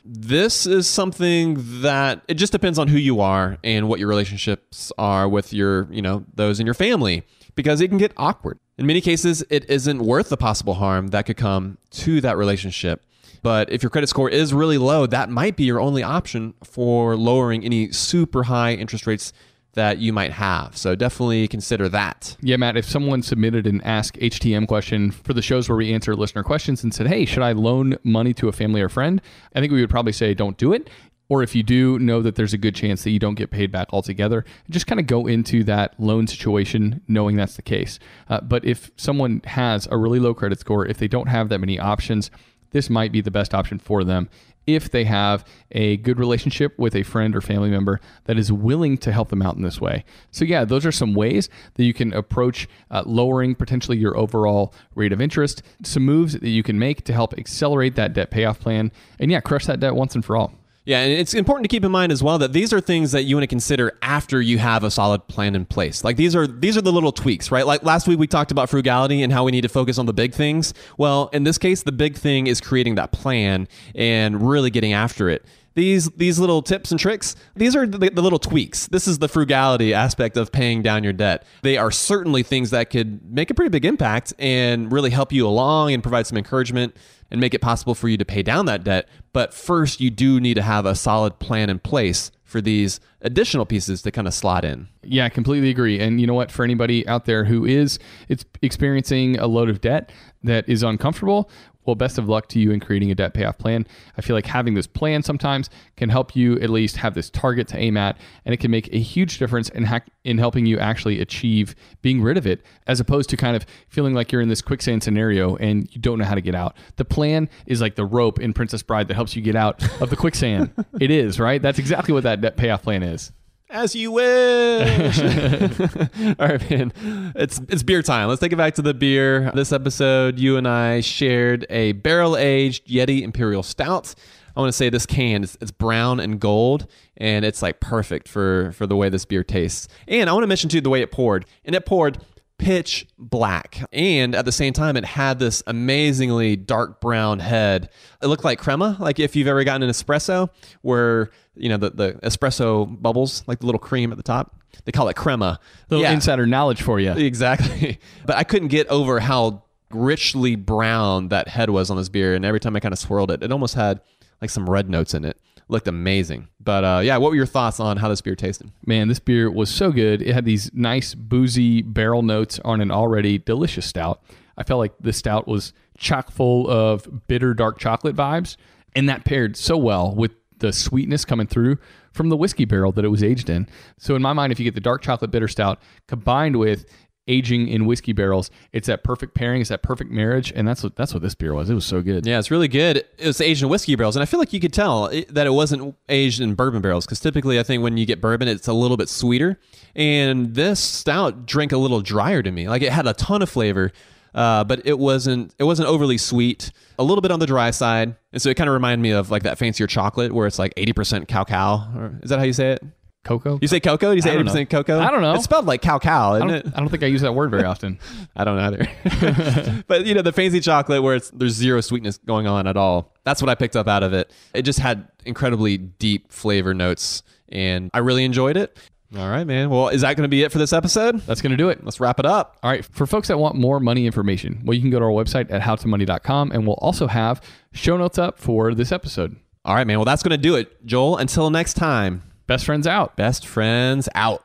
[0.06, 4.92] This is something that it just depends on who you are and what your relationships
[5.00, 7.24] are with your, you know, those in your family
[7.56, 8.60] because it can get awkward.
[8.78, 13.02] In many cases, it isn't worth the possible harm that could come to that relationship.
[13.42, 17.16] But if your credit score is really low, that might be your only option for
[17.16, 19.34] lowering any super high interest rates
[19.76, 20.76] that you might have.
[20.76, 22.36] So definitely consider that.
[22.42, 26.16] Yeah, Matt, if someone submitted an Ask HTM question for the shows where we answer
[26.16, 29.22] listener questions and said, hey, should I loan money to a family or friend?
[29.54, 30.90] I think we would probably say, don't do it.
[31.28, 33.72] Or if you do, know that there's a good chance that you don't get paid
[33.72, 34.46] back altogether.
[34.70, 38.00] Just kind of go into that loan situation knowing that's the case.
[38.30, 41.60] Uh, but if someone has a really low credit score, if they don't have that
[41.60, 42.30] many options,
[42.72, 44.30] this might be the best option for them
[44.68, 48.98] if they have a good relationship with a friend or family member that is willing
[49.00, 50.04] to help them out in this way.
[50.32, 54.74] So, yeah, those are some ways that you can approach uh, lowering potentially your overall
[54.96, 58.60] rate of interest, some moves that you can make to help accelerate that debt payoff
[58.60, 60.54] plan, and yeah, crush that debt once and for all.
[60.86, 63.24] Yeah, and it's important to keep in mind as well that these are things that
[63.24, 66.04] you want to consider after you have a solid plan in place.
[66.04, 67.66] Like these are these are the little tweaks, right?
[67.66, 70.14] Like last week we talked about frugality and how we need to focus on the
[70.14, 70.76] big things.
[71.00, 75.28] Well, in this case, the big thing is creating that plan and really getting after
[75.28, 75.44] it
[75.76, 79.28] these these little tips and tricks these are the, the, little tweaks this is the
[79.30, 83.54] frugality aspect of paying down your debt they are certainly things that could make a
[83.54, 86.96] pretty big impact and really help you along and provide some encouragement
[87.32, 90.40] and make it possible for you to pay down that debt but first you do
[90.40, 94.34] need to have a solid plan in place for these additional pieces to kind of
[94.34, 94.88] slot in.
[95.04, 96.00] Yeah, I completely agree.
[96.00, 96.52] And you know what?
[96.52, 98.00] For anybody out there who is
[98.30, 100.12] it's experiencing a load of debt
[100.44, 101.50] that is uncomfortable,
[101.86, 103.86] well, best of luck to you in creating a debt payoff plan.
[104.18, 107.68] I feel like having this plan sometimes can help you at least have this target
[107.70, 110.80] to aim at, and it can make a huge difference in, ha- in helping you
[110.80, 114.50] actually achieve being rid of it, as opposed to kind of feeling like you're in
[114.50, 116.76] this quicksand scenario and you don't know how to get out.
[116.96, 120.10] The plan is like the rope in Princess Bride that helps you get out of
[120.10, 120.72] the quicksand.
[121.00, 121.62] it is, right?
[121.62, 123.32] That's exactly what that debt payoff plan is.
[123.70, 125.20] As you wish.
[125.20, 126.94] All right, man.
[127.36, 128.30] It's it's beer time.
[128.30, 129.52] Let's take it back to the beer.
[129.56, 134.14] This episode, you and I shared a barrel aged Yeti Imperial Stout.
[134.56, 136.88] I want to say this can is it's brown and gold,
[137.18, 139.88] and it's like perfect for for the way this beer tastes.
[140.08, 141.46] And I want to mention too the way it poured.
[141.66, 142.20] And it poured
[142.58, 143.84] pitch black.
[143.92, 147.90] And at the same time, it had this amazingly dark brown head.
[148.22, 150.50] It looked like crema, like if you've ever gotten an espresso
[150.82, 154.56] where, you know, the, the espresso bubbles, like the little cream at the top.
[154.84, 155.60] They call it crema.
[155.90, 156.12] Little Yeah.
[156.14, 157.12] insider knowledge for you.
[157.12, 158.00] Exactly.
[158.26, 162.36] But I couldn't get over how richly brown that head was on this beer.
[162.36, 164.02] And every time I kind of swirled it, it almost had
[164.42, 165.38] like some red notes in it.
[165.68, 166.50] Looked amazing.
[166.60, 168.70] But uh, yeah, what were your thoughts on how this beer tasted?
[168.86, 170.22] Man, this beer was so good.
[170.22, 174.22] It had these nice boozy barrel notes on an already delicious stout.
[174.58, 178.58] I felt like the stout was chock full of bitter dark chocolate vibes,
[178.96, 181.78] and that paired so well with the sweetness coming through
[182.12, 183.68] from the whiskey barrel that it was aged in.
[183.98, 186.86] So in my mind, if you get the dark chocolate bitter stout combined with
[187.28, 190.96] aging in whiskey barrels, it's that perfect pairing, it's that perfect marriage, and that's what
[190.96, 191.70] that's what this beer was.
[191.70, 192.26] It was so good.
[192.26, 192.98] Yeah, it's really good.
[192.98, 195.48] It was aged in whiskey barrels, and I feel like you could tell it, that
[195.48, 198.68] it wasn't aged in bourbon barrels because typically I think when you get bourbon, it's
[198.68, 199.60] a little bit sweeter,
[199.96, 202.70] and this stout drank a little drier to me.
[202.70, 203.92] Like it had a ton of flavor,
[204.36, 206.72] uh, but it wasn't it wasn't overly sweet.
[207.00, 209.32] A little bit on the dry side, and so it kind of reminded me of
[209.32, 211.78] like that fancier chocolate where it's like eighty percent cacao.
[211.96, 212.84] Or, is that how you say it?
[213.24, 213.58] Cocoa?
[213.60, 214.12] You say cocoa?
[214.12, 215.00] You say eighty percent cocoa?
[215.00, 215.34] I don't know.
[215.34, 216.74] It's spelled like cow cow, I isn't don't, it?
[216.76, 217.98] I don't think I use that word very often.
[218.36, 219.84] I don't either.
[219.88, 223.16] but you know, the fancy chocolate where it's there's zero sweetness going on at all.
[223.24, 224.32] That's what I picked up out of it.
[224.54, 228.78] It just had incredibly deep flavor notes and I really enjoyed it.
[229.18, 229.70] All right, man.
[229.70, 231.20] Well, is that going to be it for this episode?
[231.22, 231.84] That's going to do it.
[231.84, 232.58] Let's wrap it up.
[232.64, 232.84] All right.
[232.84, 235.62] For folks that want more money information, well, you can go to our website at
[235.62, 237.42] howtomoney.com and we'll also have
[237.72, 239.36] show notes up for this episode.
[239.64, 239.98] All right, man.
[239.98, 240.86] Well, that's going to do it.
[240.86, 243.16] Joel, until next time, Best friends out.
[243.16, 244.45] best friends out.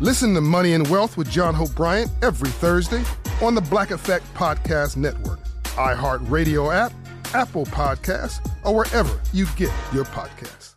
[0.00, 3.02] Listen to Money and Wealth with John Hope Bryant every Thursday
[3.42, 5.40] on the Black Effect Podcast Network,
[5.74, 6.92] iHeartRadio app,
[7.34, 10.76] Apple Podcasts, or wherever you get your podcasts.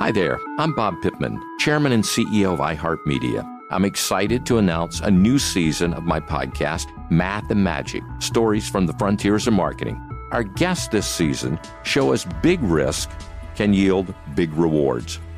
[0.00, 3.50] Hi there, I'm Bob Pittman, Chairman and CEO of iHeartMedia.
[3.70, 8.84] I'm excited to announce a new season of my podcast, Math and Magic Stories from
[8.84, 9.98] the Frontiers of Marketing.
[10.32, 13.08] Our guests this season show us big risk
[13.54, 15.18] can yield big rewards,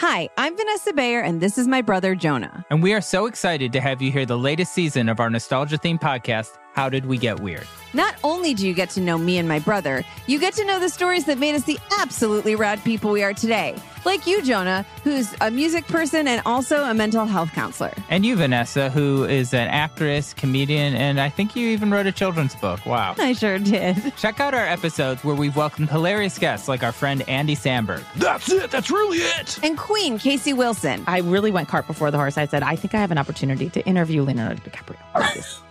[0.00, 2.64] Hi, I'm Vanessa Bayer, and this is my brother Jonah.
[2.70, 5.76] And we are so excited to have you hear the latest season of our nostalgia
[5.76, 7.66] themed podcast, How Did We Get Weird?
[7.94, 10.78] Not only do you get to know me and my brother, you get to know
[10.78, 13.74] the stories that made us the absolutely rad people we are today.
[14.04, 17.92] Like you, Jonah, who's a music person and also a mental health counselor.
[18.08, 22.12] And you, Vanessa, who is an actress, comedian, and I think you even wrote a
[22.12, 22.84] children's book.
[22.86, 23.14] Wow.
[23.18, 24.16] I sure did.
[24.16, 28.04] Check out our episodes where we've welcomed hilarious guests like our friend Andy Samberg.
[28.16, 28.70] That's it.
[28.70, 29.58] That's really it.
[29.62, 31.04] And Queen Casey Wilson.
[31.06, 32.38] I really went cart before the horse.
[32.38, 35.64] I said, I think I have an opportunity to interview Leonardo DiCaprio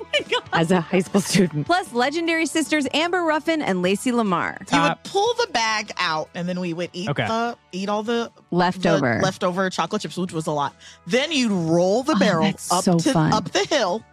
[0.53, 1.65] as a high school student.
[1.65, 4.57] Plus legendary sisters Amber Ruffin and Lacey Lamar.
[4.72, 7.28] You would pull the bag out, and then we would eat Okay.
[7.28, 9.18] the eat all the Leftover.
[9.18, 10.76] the leftover chocolate chips, which was a lot.
[11.05, 13.34] Then you'd roll the oh, barrel that's up so to fun.
[13.34, 14.03] up the hill,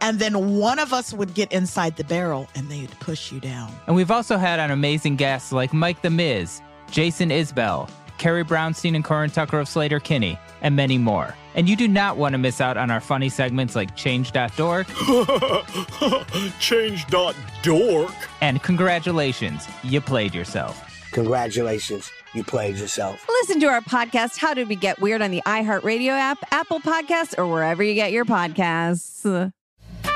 [0.00, 3.72] and then one of us would get inside the barrel, and they'd push you down.
[3.86, 6.60] And we've also had on amazing guests like Mike the Miz,
[6.90, 7.88] Jason Isbell,
[8.18, 11.34] Carrie Brownstein and Corin Tucker of Sleater-Kinney, and many more.
[11.54, 14.86] And you do not want to miss out on our funny segments like Change.dork
[16.60, 18.12] Change.dork.
[18.40, 20.84] and Congratulations, you played yourself.
[21.12, 23.24] Congratulations, you played yourself.
[23.28, 27.36] Listen to our podcast, How Did We Get Weird, on the iHeartRadio app, Apple Podcasts,
[27.38, 29.52] or wherever you get your podcasts.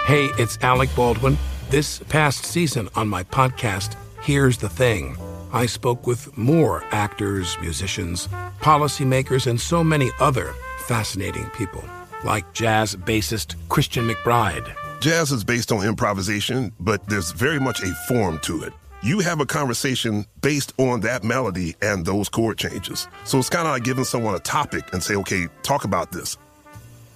[0.06, 1.38] Hey, it's Alec Baldwin.
[1.70, 5.16] This past season on my podcast, Here's the Thing,
[5.52, 8.26] I spoke with more actors, musicians,
[8.60, 10.54] policymakers, and so many other
[10.86, 11.84] fascinating people,
[12.24, 14.74] like jazz bassist Christian McBride.
[15.00, 18.72] Jazz is based on improvisation, but there's very much a form to it.
[19.02, 23.06] You have a conversation based on that melody and those chord changes.
[23.24, 26.38] So it's kind of like giving someone a topic and say, okay, talk about this.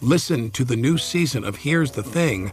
[0.03, 2.53] Listen to the new season of Here's the Thing